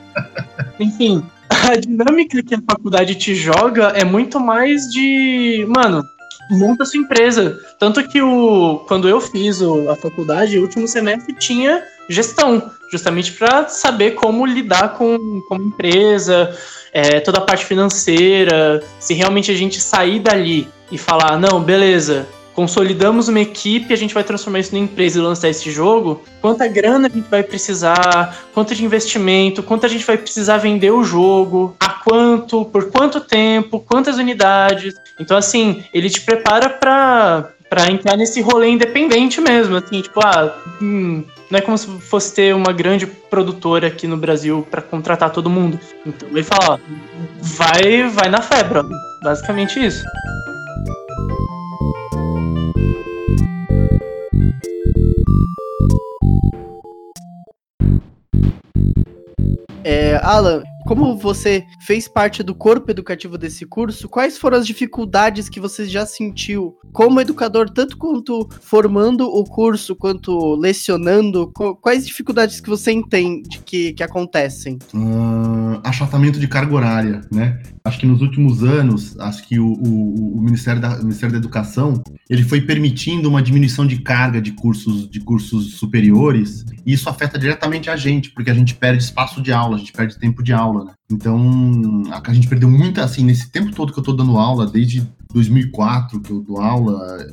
Enfim, 0.80 1.24
a 1.48 1.76
dinâmica 1.76 2.42
que 2.42 2.54
a 2.54 2.60
faculdade 2.68 3.14
te 3.14 3.34
joga 3.34 3.88
é 3.94 4.04
muito 4.04 4.40
mais 4.40 4.82
de. 4.90 5.64
Mano, 5.68 6.02
monta 6.50 6.84
sua 6.84 7.00
empresa. 7.00 7.58
Tanto 7.78 8.06
que 8.06 8.20
o 8.20 8.84
quando 8.88 9.08
eu 9.08 9.20
fiz 9.20 9.60
o, 9.60 9.88
a 9.88 9.96
faculdade, 9.96 10.58
o 10.58 10.62
último 10.62 10.88
semestre 10.88 11.34
tinha 11.34 11.82
gestão. 12.08 12.70
Justamente 12.90 13.32
para 13.32 13.68
saber 13.68 14.12
como 14.12 14.46
lidar 14.46 14.94
com 14.94 15.40
como 15.48 15.62
empresa, 15.62 16.56
é, 16.92 17.20
toda 17.20 17.38
a 17.38 17.42
parte 17.42 17.64
financeira, 17.64 18.82
se 18.98 19.14
realmente 19.14 19.50
a 19.50 19.54
gente 19.54 19.80
sair 19.80 20.20
dali 20.20 20.68
e 20.90 20.96
falar, 20.96 21.38
não, 21.38 21.60
beleza, 21.60 22.26
consolidamos 22.56 23.28
uma 23.28 23.40
equipe, 23.40 23.92
a 23.92 23.96
gente 23.96 24.14
vai 24.14 24.24
transformar 24.24 24.60
isso 24.60 24.74
numa 24.74 24.84
empresa 24.84 25.18
e 25.18 25.22
lançar 25.22 25.50
esse 25.50 25.70
jogo, 25.70 26.22
quanta 26.40 26.66
grana 26.66 27.06
a 27.06 27.10
gente 27.10 27.28
vai 27.28 27.42
precisar, 27.42 28.34
quanto 28.54 28.74
de 28.74 28.82
investimento, 28.82 29.62
quanto 29.62 29.84
a 29.84 29.88
gente 29.90 30.06
vai 30.06 30.16
precisar 30.16 30.56
vender 30.56 30.90
o 30.90 31.04
jogo, 31.04 31.76
a 31.78 31.90
quanto, 31.90 32.64
por 32.64 32.90
quanto 32.90 33.20
tempo, 33.20 33.80
quantas 33.80 34.16
unidades. 34.16 34.94
Então, 35.20 35.36
assim, 35.36 35.84
ele 35.92 36.08
te 36.08 36.22
prepara 36.22 36.70
para 36.70 37.52
para 37.76 37.90
entrar 37.90 38.16
nesse 38.16 38.40
rolê 38.40 38.70
independente 38.70 39.38
mesmo, 39.38 39.76
assim, 39.76 40.00
tipo, 40.00 40.18
ah, 40.24 40.50
hum, 40.80 41.22
não 41.50 41.58
é 41.58 41.60
como 41.60 41.76
se 41.76 41.86
fosse 42.00 42.34
ter 42.34 42.54
uma 42.54 42.72
grande 42.72 43.06
produtora 43.06 43.88
aqui 43.88 44.06
no 44.06 44.16
Brasil 44.16 44.66
para 44.70 44.80
contratar 44.80 45.28
todo 45.28 45.50
mundo. 45.50 45.78
Então 46.06 46.26
ele 46.30 46.42
fala, 46.42 46.70
ó, 46.70 46.78
vai, 47.38 48.08
vai 48.08 48.30
na 48.30 48.40
febre, 48.40 48.80
basicamente 49.22 49.78
isso. 49.78 50.02
É, 59.84 60.18
Alan, 60.22 60.62
como 60.86 61.16
você 61.16 61.66
fez 61.80 62.06
parte 62.06 62.42
do 62.42 62.54
corpo 62.54 62.90
educativo 62.90 63.36
desse 63.36 63.66
curso, 63.66 64.08
quais 64.08 64.38
foram 64.38 64.58
as 64.58 64.66
dificuldades 64.66 65.48
que 65.48 65.60
você 65.60 65.84
já 65.86 66.06
sentiu 66.06 66.76
como 66.92 67.20
educador, 67.20 67.68
tanto 67.68 67.98
quanto 67.98 68.48
formando 68.60 69.26
o 69.26 69.44
curso, 69.44 69.96
quanto 69.96 70.54
lecionando? 70.54 71.50
Quais 71.82 72.06
dificuldades 72.06 72.60
que 72.60 72.68
você 72.68 72.92
entende 72.92 73.60
que, 73.64 73.92
que 73.92 74.02
acontecem? 74.02 74.78
Uh, 74.94 75.80
achatamento 75.82 76.38
de 76.38 76.46
carga 76.46 76.74
horária, 76.74 77.20
né? 77.32 77.60
Acho 77.84 77.98
que 77.98 78.06
nos 78.06 78.22
últimos 78.22 78.62
anos, 78.62 79.18
acho 79.18 79.46
que 79.46 79.58
o, 79.58 79.66
o, 79.66 80.38
o 80.38 80.40
Ministério, 80.40 80.80
da, 80.80 80.96
o 80.96 81.02
Ministério 81.02 81.32
da 81.32 81.38
Educação 81.38 82.02
ele 82.28 82.42
foi 82.42 82.60
permitindo 82.60 83.28
uma 83.28 83.42
diminuição 83.42 83.86
de 83.86 83.98
carga 83.98 84.40
de 84.40 84.52
cursos, 84.52 85.08
de 85.08 85.20
cursos 85.20 85.74
superiores, 85.74 86.64
e 86.84 86.92
isso 86.92 87.08
afeta 87.08 87.38
diretamente 87.38 87.88
a 87.88 87.96
gente, 87.96 88.30
porque 88.30 88.50
a 88.50 88.54
gente 88.54 88.74
perde 88.74 89.02
espaço 89.02 89.40
de 89.40 89.52
aula, 89.52 89.76
a 89.76 89.78
gente 89.78 89.92
perde 89.92 90.18
tempo 90.18 90.42
de 90.42 90.52
aula, 90.52 90.86
né? 90.86 90.92
Então, 91.10 92.02
a, 92.10 92.32
gente 92.32 92.48
perdeu 92.48 92.68
muito, 92.68 93.00
assim, 93.00 93.24
nesse 93.24 93.48
tempo 93.50 93.70
todo 93.72 93.92
que 93.92 93.98
eu 93.98 94.02
tô 94.02 94.12
dando 94.12 94.36
aula, 94.36 94.66
desde 94.66 95.06
2004 95.32 96.20
que 96.20 96.30
eu 96.30 96.40
dou 96.40 96.60
aula, 96.60 97.26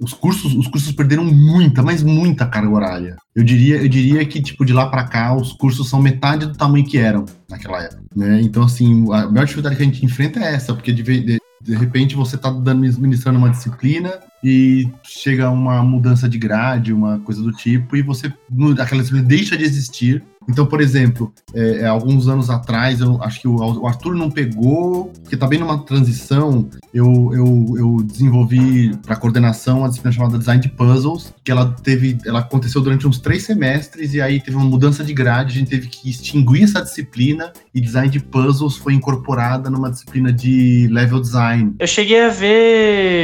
os 0.00 0.12
cursos, 0.12 0.54
os 0.54 0.68
cursos 0.68 0.92
perderam 0.92 1.24
muita, 1.24 1.82
mas 1.82 2.02
muita 2.02 2.46
carga 2.46 2.70
horária. 2.70 3.16
Eu 3.34 3.42
diria, 3.42 3.76
eu 3.76 3.88
diria 3.88 4.24
que 4.26 4.42
tipo 4.42 4.64
de 4.64 4.72
lá 4.72 4.86
para 4.88 5.04
cá 5.04 5.34
os 5.34 5.52
cursos 5.52 5.88
são 5.88 6.02
metade 6.02 6.46
do 6.46 6.56
tamanho 6.56 6.84
que 6.84 6.98
eram 6.98 7.24
naquela 7.48 7.82
época, 7.82 8.02
né? 8.14 8.40
Então 8.42 8.62
assim, 8.62 9.04
a 9.12 9.26
maior 9.28 9.44
dificuldade 9.44 9.76
que 9.76 9.82
a 9.82 9.86
gente 9.86 10.04
enfrenta 10.04 10.40
é 10.40 10.54
essa, 10.54 10.74
porque 10.74 10.92
de, 10.92 11.02
de, 11.02 11.38
de 11.66 11.74
repente 11.74 12.14
você 12.14 12.36
está 12.36 12.50
dando, 12.50 12.80
ministrando 12.80 13.38
uma 13.38 13.50
disciplina 13.50 14.20
e 14.42 14.88
chega 15.02 15.50
uma 15.50 15.82
mudança 15.82 16.28
de 16.28 16.38
grade, 16.38 16.92
uma 16.92 17.18
coisa 17.18 17.42
do 17.42 17.52
tipo, 17.52 17.96
e 17.96 18.02
você 18.02 18.32
aquela 18.80 19.02
disciplina 19.02 19.26
deixa 19.26 19.56
de 19.56 19.64
existir. 19.64 20.22
Então, 20.48 20.66
por 20.66 20.80
exemplo, 20.80 21.32
é, 21.54 21.80
é, 21.80 21.86
alguns 21.86 22.28
anos 22.28 22.50
atrás, 22.50 23.00
eu 23.00 23.22
acho 23.22 23.40
que 23.40 23.48
o, 23.48 23.86
Arthur 23.86 24.14
não 24.14 24.30
pegou, 24.30 25.12
porque 25.22 25.36
tá 25.36 25.46
bem 25.46 25.58
numa 25.58 25.78
transição, 25.78 26.68
eu, 26.92 27.30
eu, 27.32 27.74
eu 27.76 27.96
desenvolvi 28.04 28.96
para 28.98 29.16
coordenação 29.16 29.80
uma 29.80 29.88
disciplina 29.88 30.12
chamada 30.12 30.38
Design 30.38 30.62
de 30.62 30.68
Puzzles, 30.68 31.34
que 31.42 31.50
ela 31.50 31.74
teve, 31.82 32.18
ela 32.24 32.40
aconteceu 32.40 32.80
durante 32.80 33.06
uns 33.06 33.18
três 33.18 33.44
semestres, 33.44 34.14
e 34.14 34.20
aí 34.20 34.40
teve 34.40 34.56
uma 34.56 34.64
mudança 34.64 35.02
de 35.04 35.12
grade, 35.12 35.52
a 35.52 35.58
gente 35.58 35.70
teve 35.70 35.88
que 35.88 36.08
extinguir 36.08 36.64
essa 36.64 36.82
disciplina, 36.82 37.52
e 37.74 37.80
Design 37.80 38.08
de 38.08 38.20
Puzzles 38.20 38.76
foi 38.76 38.94
incorporada 38.94 39.68
numa 39.68 39.90
disciplina 39.90 40.32
de 40.32 40.88
Level 40.90 41.20
Design. 41.20 41.74
Eu 41.78 41.86
cheguei 41.86 42.22
a 42.22 42.28
ver 42.28 43.15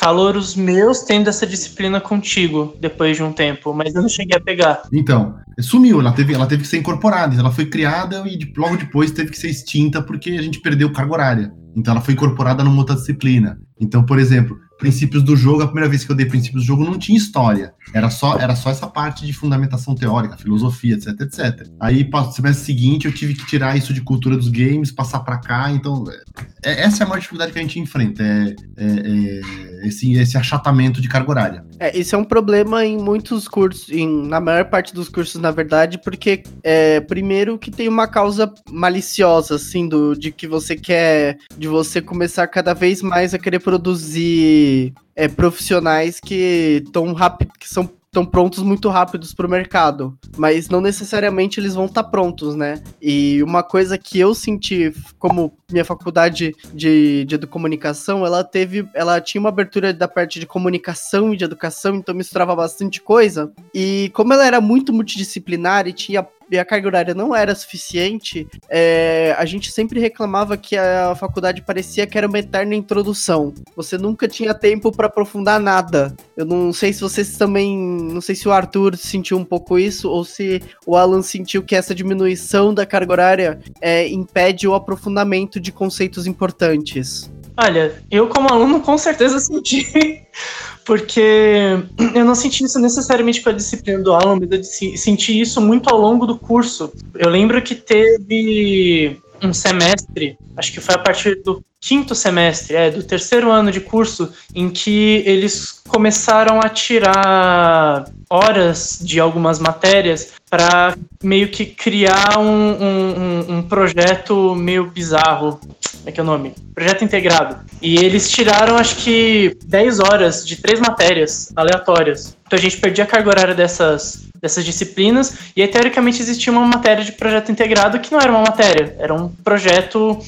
calouros 0.00 0.56
meus 0.56 1.02
tendo 1.02 1.28
essa 1.28 1.46
disciplina 1.46 2.00
contigo 2.00 2.74
depois 2.80 3.18
de 3.18 3.22
um 3.22 3.32
tempo, 3.32 3.74
mas 3.74 3.94
eu 3.94 4.00
não 4.00 4.08
cheguei 4.08 4.36
a 4.36 4.40
pegar. 4.40 4.82
Então, 4.90 5.36
sumiu, 5.60 6.00
ela 6.00 6.12
teve, 6.12 6.32
ela 6.32 6.46
teve 6.46 6.62
que 6.62 6.68
ser 6.68 6.78
incorporada, 6.78 7.38
ela 7.38 7.52
foi 7.52 7.66
criada 7.66 8.24
e 8.26 8.38
logo 8.56 8.78
depois 8.78 9.10
teve 9.10 9.30
que 9.30 9.38
ser 9.38 9.50
extinta 9.50 10.00
porque 10.00 10.30
a 10.30 10.42
gente 10.42 10.60
perdeu 10.60 10.90
carga 10.90 11.12
horária. 11.12 11.52
Então 11.76 11.92
ela 11.92 12.00
foi 12.00 12.14
incorporada 12.14 12.64
numa 12.64 12.78
outra 12.78 12.96
disciplina. 12.96 13.58
Então, 13.78 14.04
por 14.04 14.18
exemplo, 14.18 14.56
princípios 14.80 15.22
do 15.22 15.36
jogo, 15.36 15.62
a 15.62 15.66
primeira 15.66 15.88
vez 15.88 16.04
que 16.04 16.10
eu 16.10 16.16
dei 16.16 16.26
princípios 16.26 16.62
do 16.62 16.66
jogo 16.66 16.84
não 16.84 16.98
tinha 16.98 17.16
história. 17.16 17.72
Era 17.94 18.10
só, 18.10 18.38
era 18.38 18.56
só 18.56 18.70
essa 18.70 18.86
parte 18.86 19.24
de 19.24 19.32
fundamentação 19.32 19.94
teórica, 19.94 20.36
filosofia, 20.36 20.94
etc, 20.94 21.20
etc. 21.20 21.68
Aí, 21.78 22.08
no 22.10 22.32
semestre 22.32 22.64
seguinte, 22.64 23.06
eu 23.06 23.12
tive 23.12 23.34
que 23.34 23.46
tirar 23.46 23.76
isso 23.76 23.94
de 23.94 24.00
cultura 24.00 24.36
dos 24.36 24.48
games, 24.48 24.90
passar 24.90 25.20
para 25.20 25.38
cá. 25.38 25.70
Então, 25.70 26.04
é, 26.08 26.59
essa 26.62 27.02
é 27.02 27.06
a 27.06 27.08
maior 27.08 27.20
dificuldade 27.20 27.52
que 27.52 27.58
a 27.58 27.62
gente 27.62 27.78
enfrenta, 27.78 28.22
é, 28.22 28.54
é, 28.76 28.84
é 28.86 29.88
esse, 29.88 30.12
esse 30.14 30.36
achatamento 30.36 31.00
de 31.00 31.08
carga 31.08 31.30
horária. 31.30 31.64
É, 31.78 31.96
isso 31.96 32.14
é 32.14 32.18
um 32.18 32.24
problema 32.24 32.84
em 32.84 32.98
muitos 32.98 33.48
cursos, 33.48 33.88
em, 33.90 34.26
na 34.26 34.40
maior 34.40 34.66
parte 34.66 34.94
dos 34.94 35.08
cursos, 35.08 35.40
na 35.40 35.50
verdade, 35.50 35.98
porque, 35.98 36.42
é, 36.62 37.00
primeiro, 37.00 37.58
que 37.58 37.70
tem 37.70 37.88
uma 37.88 38.06
causa 38.06 38.52
maliciosa, 38.70 39.56
assim, 39.56 39.88
do, 39.88 40.14
de 40.14 40.30
que 40.30 40.46
você 40.46 40.76
quer, 40.76 41.38
de 41.56 41.68
você 41.68 42.00
começar 42.00 42.46
cada 42.46 42.74
vez 42.74 43.02
mais 43.02 43.32
a 43.34 43.38
querer 43.38 43.60
produzir 43.60 44.92
é, 45.16 45.28
profissionais 45.28 46.20
que, 46.20 46.84
tão 46.92 47.12
rápido, 47.12 47.52
que 47.58 47.68
são 47.68 47.88
estão 48.10 48.26
prontos 48.26 48.60
muito 48.62 48.88
rápidos 48.88 49.32
para 49.32 49.46
o 49.46 49.50
mercado, 49.50 50.18
mas 50.36 50.68
não 50.68 50.80
necessariamente 50.80 51.60
eles 51.60 51.74
vão 51.74 51.86
estar 51.86 52.02
tá 52.02 52.08
prontos, 52.10 52.56
né? 52.56 52.82
E 53.00 53.40
uma 53.42 53.62
coisa 53.62 53.96
que 53.96 54.18
eu 54.18 54.34
senti, 54.34 54.92
como 55.16 55.56
minha 55.72 55.84
faculdade 55.84 56.54
de, 56.72 57.24
de 57.24 57.38
comunicação, 57.46 58.24
ela 58.24 58.44
teve, 58.44 58.88
ela 58.94 59.20
tinha 59.20 59.40
uma 59.40 59.48
abertura 59.48 59.92
da 59.92 60.08
parte 60.08 60.40
de 60.40 60.46
comunicação 60.46 61.32
e 61.32 61.36
de 61.36 61.44
educação, 61.44 61.96
então 61.96 62.14
misturava 62.14 62.54
bastante 62.54 63.00
coisa. 63.00 63.52
E 63.74 64.10
como 64.14 64.32
ela 64.32 64.46
era 64.46 64.60
muito 64.60 64.92
multidisciplinar 64.92 65.86
e 65.86 65.92
tinha 65.92 66.26
e 66.50 66.58
a 66.58 66.64
carga 66.64 66.88
horária 66.88 67.14
não 67.14 67.34
era 67.34 67.54
suficiente, 67.54 68.46
é, 68.68 69.34
a 69.38 69.44
gente 69.44 69.70
sempre 69.70 70.00
reclamava 70.00 70.56
que 70.56 70.76
a 70.76 71.14
faculdade 71.14 71.62
parecia 71.62 72.06
que 72.06 72.18
era 72.18 72.26
uma 72.26 72.40
eterna 72.40 72.74
introdução. 72.74 73.54
Você 73.76 73.96
nunca 73.96 74.26
tinha 74.26 74.52
tempo 74.52 74.90
para 74.90 75.06
aprofundar 75.06 75.60
nada. 75.60 76.14
Eu 76.36 76.44
não 76.44 76.72
sei 76.72 76.92
se 76.92 77.00
vocês 77.00 77.36
também. 77.36 77.78
Não 77.78 78.20
sei 78.20 78.34
se 78.34 78.48
o 78.48 78.52
Arthur 78.52 78.96
sentiu 78.96 79.38
um 79.38 79.44
pouco 79.44 79.78
isso, 79.78 80.10
ou 80.10 80.24
se 80.24 80.60
o 80.84 80.96
Alan 80.96 81.22
sentiu 81.22 81.62
que 81.62 81.76
essa 81.76 81.94
diminuição 81.94 82.74
da 82.74 82.84
carga 82.84 83.12
horária 83.12 83.60
é, 83.80 84.08
impede 84.08 84.66
o 84.66 84.74
aprofundamento 84.74 85.59
de 85.60 85.72
conceitos 85.72 86.26
importantes. 86.26 87.30
Olha, 87.56 88.02
eu 88.10 88.26
como 88.28 88.48
aluno 88.48 88.80
com 88.80 88.96
certeza 88.96 89.38
senti 89.38 89.86
porque 90.84 91.78
eu 92.14 92.24
não 92.24 92.34
senti 92.34 92.64
isso 92.64 92.78
necessariamente 92.78 93.42
com 93.42 93.50
a 93.50 93.52
disciplina 93.52 94.02
do 94.02 94.12
Alan, 94.12 94.38
mas 94.40 94.50
eu 94.50 94.64
senti 94.96 95.38
isso 95.38 95.60
muito 95.60 95.90
ao 95.90 96.00
longo 96.00 96.26
do 96.26 96.38
curso. 96.38 96.92
Eu 97.14 97.28
lembro 97.28 97.60
que 97.62 97.74
teve 97.74 99.20
um 99.42 99.52
semestre, 99.52 100.36
acho 100.56 100.72
que 100.72 100.80
foi 100.80 100.94
a 100.94 100.98
partir 100.98 101.42
do 101.42 101.62
quinto 101.80 102.14
semestre, 102.14 102.76
é, 102.76 102.90
do 102.90 103.02
terceiro 103.02 103.50
ano 103.50 103.72
de 103.72 103.80
curso, 103.80 104.32
em 104.54 104.68
que 104.68 105.22
eles 105.24 105.80
começaram 105.88 106.60
a 106.60 106.68
tirar 106.68 108.04
horas 108.28 108.98
de 109.00 109.18
algumas 109.18 109.58
matérias 109.58 110.34
para 110.48 110.94
meio 111.22 111.48
que 111.48 111.64
criar 111.64 112.38
um, 112.38 112.44
um, 112.44 113.56
um, 113.56 113.62
projeto 113.62 114.54
meio 114.54 114.86
bizarro. 114.86 115.58
Como 115.58 116.08
é 116.08 116.12
que 116.12 116.20
é 116.20 116.22
o 116.22 116.26
nome? 116.26 116.54
Projeto 116.74 117.04
integrado. 117.04 117.58
E 117.80 117.96
eles 117.96 118.30
tiraram, 118.30 118.76
acho 118.76 118.96
que, 118.96 119.56
10 119.64 120.00
horas 120.00 120.46
de 120.46 120.56
três 120.56 120.80
matérias 120.80 121.52
aleatórias. 121.56 122.36
Então 122.46 122.58
a 122.58 122.62
gente 122.62 122.76
perdia 122.76 123.04
a 123.04 123.06
carga 123.06 123.30
horária 123.30 123.54
dessas, 123.54 124.28
dessas 124.40 124.64
disciplinas, 124.64 125.38
e 125.56 125.62
aí, 125.62 125.68
teoricamente 125.68 126.20
existia 126.20 126.52
uma 126.52 126.64
matéria 126.64 127.04
de 127.04 127.12
projeto 127.12 127.50
integrado 127.50 127.98
que 128.00 128.12
não 128.12 128.20
era 128.20 128.30
uma 128.30 128.42
matéria, 128.42 128.96
era 128.98 129.14
um 129.14 129.28
projeto 129.28 130.18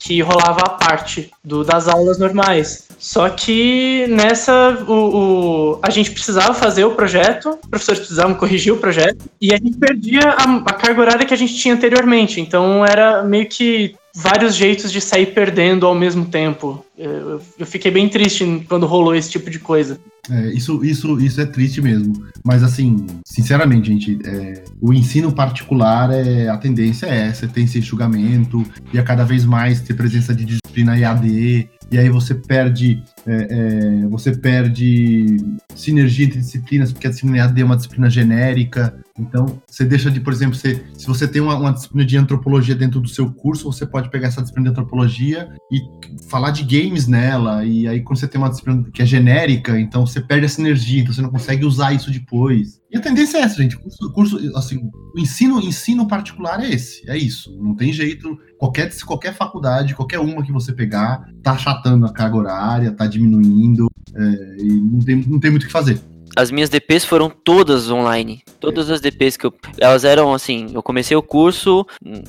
que 0.00 0.22
rolava 0.22 0.62
a 0.62 0.70
parte 0.70 1.30
do, 1.44 1.62
das 1.62 1.86
aulas 1.86 2.18
normais. 2.18 2.88
Só 2.98 3.28
que 3.28 4.06
nessa 4.08 4.82
o, 4.88 5.74
o, 5.74 5.78
a 5.82 5.90
gente 5.90 6.10
precisava 6.10 6.54
fazer 6.54 6.84
o 6.84 6.94
projeto, 6.94 7.50
os 7.62 7.68
professores 7.68 8.00
precisavam 8.00 8.34
corrigir 8.34 8.72
o 8.72 8.78
projeto, 8.78 9.26
e 9.40 9.52
a 9.52 9.58
gente 9.58 9.76
perdia 9.76 10.20
a, 10.22 10.56
a 10.56 10.72
carga 10.72 11.00
horária 11.02 11.26
que 11.26 11.34
a 11.34 11.36
gente 11.36 11.54
tinha 11.54 11.74
anteriormente. 11.74 12.40
Então 12.40 12.84
era 12.84 13.22
meio 13.22 13.46
que 13.46 13.94
vários 14.14 14.54
jeitos 14.54 14.90
de 14.90 15.00
sair 15.00 15.26
perdendo 15.26 15.86
ao 15.86 15.94
mesmo 15.94 16.26
tempo. 16.26 16.84
Eu, 16.96 17.40
eu 17.58 17.66
fiquei 17.66 17.90
bem 17.90 18.08
triste 18.08 18.64
quando 18.68 18.86
rolou 18.86 19.14
esse 19.14 19.30
tipo 19.30 19.50
de 19.50 19.58
coisa. 19.58 19.98
É, 20.30 20.52
isso, 20.52 20.84
isso, 20.84 21.20
isso 21.20 21.40
é 21.40 21.46
triste 21.46 21.80
mesmo. 21.80 22.26
Mas 22.44 22.62
assim, 22.62 23.06
sinceramente, 23.24 23.88
gente, 23.88 24.18
é, 24.24 24.62
o 24.80 24.92
ensino 24.92 25.32
particular 25.32 26.10
é 26.12 26.48
a 26.48 26.56
tendência 26.56 27.06
é 27.06 27.28
essa, 27.28 27.48
tem 27.48 27.64
esse 27.64 27.80
julgamento 27.80 28.64
e 28.92 28.98
a 28.98 29.02
cada 29.02 29.24
vez 29.24 29.44
mais 29.44 29.80
ter 29.80 29.94
presença 29.94 30.34
de 30.34 30.44
disciplina 30.44 30.98
EAD, 30.98 31.68
e 31.90 31.98
aí 31.98 32.08
você 32.08 32.34
perde 32.34 33.02
é, 33.26 33.46
é, 33.50 34.06
você 34.08 34.32
perde 34.32 35.36
sinergia 35.74 36.26
entre 36.26 36.38
disciplinas, 36.38 36.92
porque 36.92 37.06
a 37.06 37.10
disciplina 37.10 37.44
AD 37.44 37.60
é 37.60 37.64
uma 37.64 37.76
disciplina 37.76 38.08
genérica. 38.08 38.94
Então, 39.20 39.60
você 39.66 39.84
deixa 39.84 40.10
de, 40.10 40.20
por 40.20 40.32
exemplo, 40.32 40.54
você, 40.54 40.84
se 40.96 41.06
você 41.06 41.28
tem 41.28 41.42
uma, 41.42 41.54
uma, 41.54 41.72
disciplina 41.72 42.04
de 42.04 42.16
antropologia 42.16 42.74
dentro 42.74 43.00
do 43.00 43.08
seu 43.08 43.30
curso, 43.30 43.70
você 43.70 43.86
pode 43.86 44.10
pegar 44.10 44.28
essa 44.28 44.40
disciplina 44.40 44.70
de 44.70 44.72
antropologia 44.72 45.48
e 45.70 45.80
falar 46.28 46.50
de 46.50 46.64
games 46.64 47.06
nela. 47.06 47.64
E 47.64 47.86
aí, 47.86 48.00
quando 48.02 48.18
você 48.18 48.26
tem 48.26 48.40
uma 48.40 48.48
disciplina 48.48 48.84
que 48.92 49.02
é 49.02 49.06
genérica, 49.06 49.78
então 49.78 50.06
você 50.06 50.20
perde 50.20 50.46
essa 50.46 50.60
energia, 50.60 51.02
então 51.02 51.12
você 51.12 51.22
não 51.22 51.30
consegue 51.30 51.64
usar 51.64 51.92
isso 51.92 52.10
depois. 52.10 52.80
E 52.90 52.96
a 52.96 53.00
tendência 53.00 53.38
é 53.38 53.42
essa, 53.42 53.62
gente. 53.62 53.76
O 53.76 54.12
curso, 54.12 54.38
assim, 54.56 54.78
o 55.14 55.18
ensino, 55.18 55.60
ensino 55.60 56.08
particular 56.08 56.60
é 56.60 56.70
esse, 56.70 57.08
é 57.08 57.16
isso. 57.16 57.56
Não 57.62 57.74
tem 57.74 57.92
jeito. 57.92 58.36
Qualquer, 58.58 58.90
qualquer 59.04 59.34
faculdade, 59.34 59.94
qualquer 59.94 60.18
uma 60.18 60.42
que 60.42 60.52
você 60.52 60.72
pegar, 60.72 61.24
tá 61.42 61.52
achatando 61.52 62.06
a 62.06 62.12
carga 62.12 62.36
horária, 62.36 62.92
tá 62.92 63.06
diminuindo, 63.06 63.88
é, 64.14 64.56
e 64.58 64.72
não 64.72 64.98
tem, 65.00 65.16
não 65.26 65.38
tem 65.38 65.50
muito 65.50 65.64
o 65.64 65.66
que 65.66 65.72
fazer 65.72 66.00
as 66.36 66.50
minhas 66.50 66.70
DPs 66.70 67.04
foram 67.04 67.28
todas 67.28 67.90
online. 67.90 68.42
Todas 68.58 68.90
as 68.90 69.00
DPs 69.00 69.36
que 69.36 69.46
eu. 69.46 69.54
Elas 69.78 70.04
eram 70.04 70.32
assim. 70.32 70.68
Eu 70.72 70.82
comecei 70.82 71.16
o 71.16 71.22
curso. 71.22 71.86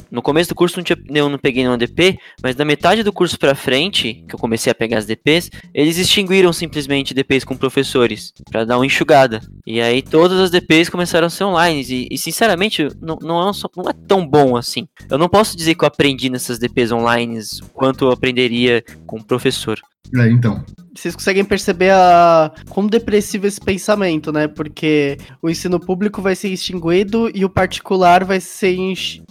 No 0.09 0.21
começo 0.21 0.49
do 0.49 0.55
curso 0.55 0.77
não 0.77 0.83
tinha, 0.83 0.97
eu 1.09 1.29
não 1.29 1.37
peguei 1.37 1.63
nenhuma 1.63 1.77
DP, 1.77 2.17
mas 2.41 2.55
da 2.55 2.65
metade 2.65 3.03
do 3.03 3.13
curso 3.13 3.37
pra 3.37 3.55
frente, 3.55 4.25
que 4.27 4.35
eu 4.35 4.39
comecei 4.39 4.71
a 4.71 4.75
pegar 4.75 4.97
as 4.97 5.05
DPs, 5.05 5.49
eles 5.73 5.97
extinguiram 5.97 6.51
simplesmente 6.53 7.13
DPs 7.13 7.43
com 7.43 7.55
professores. 7.55 8.33
para 8.49 8.65
dar 8.65 8.77
uma 8.77 8.85
enxugada. 8.85 9.41
E 9.65 9.79
aí 9.81 10.01
todas 10.01 10.39
as 10.39 10.51
DPs 10.51 10.89
começaram 10.89 11.27
a 11.27 11.29
ser 11.29 11.43
online. 11.43 11.83
E, 11.87 12.07
e 12.11 12.17
sinceramente, 12.17 12.87
não, 13.01 13.17
não, 13.21 13.49
é, 13.49 13.51
não 13.75 13.89
é 13.89 13.93
tão 14.07 14.27
bom 14.27 14.55
assim. 14.55 14.87
Eu 15.09 15.17
não 15.17 15.29
posso 15.29 15.55
dizer 15.55 15.75
que 15.75 15.83
eu 15.83 15.87
aprendi 15.87 16.29
nessas 16.29 16.57
DPs 16.57 16.91
online 16.91 17.39
quanto 17.73 18.05
eu 18.05 18.11
aprenderia 18.11 18.83
com 19.05 19.17
o 19.17 19.23
professor. 19.23 19.79
É, 20.15 20.29
então. 20.29 20.63
Vocês 20.93 21.15
conseguem 21.15 21.45
perceber 21.45 21.91
a 21.91 22.51
como 22.69 22.89
depressivo 22.89 23.47
esse 23.47 23.61
pensamento, 23.61 24.31
né? 24.31 24.47
Porque 24.47 25.17
o 25.41 25.49
ensino 25.49 25.79
público 25.79 26.21
vai 26.21 26.35
ser 26.35 26.49
extinguido 26.49 27.31
e 27.33 27.45
o 27.45 27.49
particular 27.49 28.25
vai 28.25 28.41
ser 28.41 28.75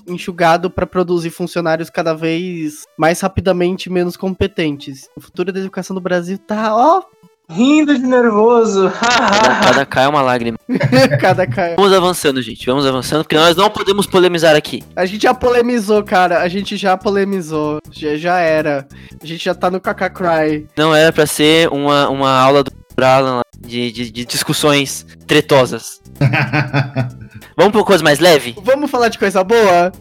enxugado 0.08 0.70
para 0.70 0.86
produzir 0.86 1.30
funcionários 1.30 1.90
cada 1.90 2.14
vez 2.14 2.84
mais 2.98 3.20
rapidamente 3.20 3.90
menos 3.90 4.16
competentes. 4.16 5.06
O 5.16 5.20
futuro 5.20 5.52
da 5.52 5.60
educação 5.60 5.94
do 5.94 6.00
Brasil 6.00 6.38
tá, 6.38 6.74
ó, 6.74 7.02
rindo 7.50 7.98
de 7.98 8.06
nervoso. 8.06 8.90
cada, 9.00 9.60
cada 9.60 9.86
cai 9.86 10.04
é 10.04 10.08
uma 10.08 10.22
lágrima. 10.22 10.58
cada 11.20 11.46
cai. 11.46 11.74
Vamos 11.76 11.92
avançando, 11.92 12.40
gente. 12.40 12.64
Vamos 12.66 12.86
avançando, 12.86 13.24
porque 13.24 13.36
nós 13.36 13.56
não 13.56 13.68
podemos 13.68 14.06
polemizar 14.06 14.56
aqui. 14.56 14.82
A 14.94 15.04
gente 15.04 15.22
já 15.22 15.34
polemizou, 15.34 16.02
cara. 16.02 16.40
A 16.40 16.48
gente 16.48 16.76
já 16.76 16.96
polemizou. 16.96 17.80
Já, 17.90 18.16
já 18.16 18.38
era. 18.38 18.86
A 19.22 19.26
gente 19.26 19.44
já 19.44 19.54
tá 19.54 19.70
no 19.70 19.80
Kaka 19.80 20.10
Cry. 20.10 20.66
Não 20.76 20.94
era 20.94 21.12
para 21.12 21.26
ser 21.26 21.68
uma, 21.68 22.08
uma 22.08 22.30
aula 22.30 22.62
do 22.62 22.72
Bralan 22.94 23.42
de, 23.58 23.90
de, 23.92 24.10
de 24.10 24.24
discussões 24.24 25.06
tretosas. 25.26 26.00
Vamos 27.56 27.72
pra 27.72 27.84
coisa 27.84 28.02
mais 28.04 28.18
leve? 28.18 28.54
Vamos 28.62 28.90
falar 28.90 29.08
de 29.08 29.18
coisa 29.18 29.42
boa? 29.44 29.92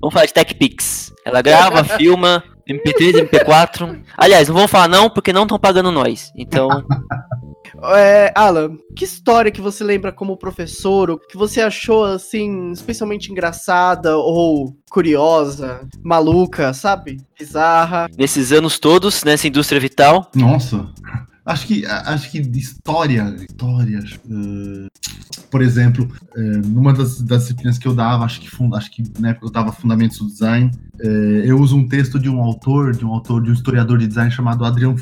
Vamos 0.00 0.12
falar 0.12 0.26
de 0.26 0.34
Tech 0.34 0.54
Pix. 0.54 1.12
Ela 1.24 1.40
grava, 1.40 1.82
filma, 1.82 2.42
MP3, 2.68 3.28
MP4. 3.28 4.02
Aliás, 4.16 4.48
não 4.48 4.54
vamos 4.54 4.70
falar 4.70 4.88
não, 4.88 5.10
porque 5.10 5.32
não 5.32 5.42
estão 5.42 5.58
pagando 5.58 5.90
nós. 5.90 6.32
Então. 6.36 6.68
É, 7.92 8.32
Alan, 8.34 8.78
que 8.96 9.04
história 9.04 9.50
que 9.50 9.60
você 9.60 9.84
lembra 9.84 10.12
como 10.12 10.36
professor, 10.36 11.10
ou 11.10 11.18
que 11.18 11.36
você 11.36 11.60
achou, 11.60 12.04
assim, 12.04 12.70
especialmente 12.70 13.30
engraçada 13.30 14.16
ou 14.16 14.76
curiosa, 14.90 15.86
maluca, 16.02 16.72
sabe? 16.72 17.20
Bizarra. 17.38 18.08
Nesses 18.16 18.52
anos 18.52 18.78
todos, 18.78 19.24
nessa 19.24 19.48
indústria 19.48 19.80
vital. 19.80 20.30
Nossa. 20.34 20.88
Acho 21.46 21.66
que, 21.66 21.84
acho 21.84 22.30
que 22.30 22.38
história, 22.38 23.36
histórias, 23.38 24.12
uh, 24.24 24.88
por 25.50 25.60
exemplo, 25.60 26.08
uh, 26.34 26.68
numa 26.68 26.94
das, 26.94 27.20
das, 27.20 27.42
disciplinas 27.42 27.76
que 27.76 27.86
eu 27.86 27.94
dava, 27.94 28.24
acho 28.24 28.40
que, 28.40 28.48
acho 28.74 28.90
que 28.90 29.04
na 29.20 29.28
época 29.28 29.46
eu 29.46 29.50
dava 29.50 29.70
Fundamentos 29.70 30.16
do 30.16 30.26
Design, 30.26 30.70
uh, 31.00 31.06
eu 31.06 31.60
uso 31.60 31.76
um 31.76 31.86
texto 31.86 32.18
de 32.18 32.30
um 32.30 32.40
autor, 32.40 32.96
de 32.96 33.04
um 33.04 33.10
autor, 33.10 33.42
de 33.42 33.50
um 33.50 33.52
historiador 33.52 33.98
de 33.98 34.06
design 34.06 34.30
chamado 34.30 34.64
Adrian 34.64 34.96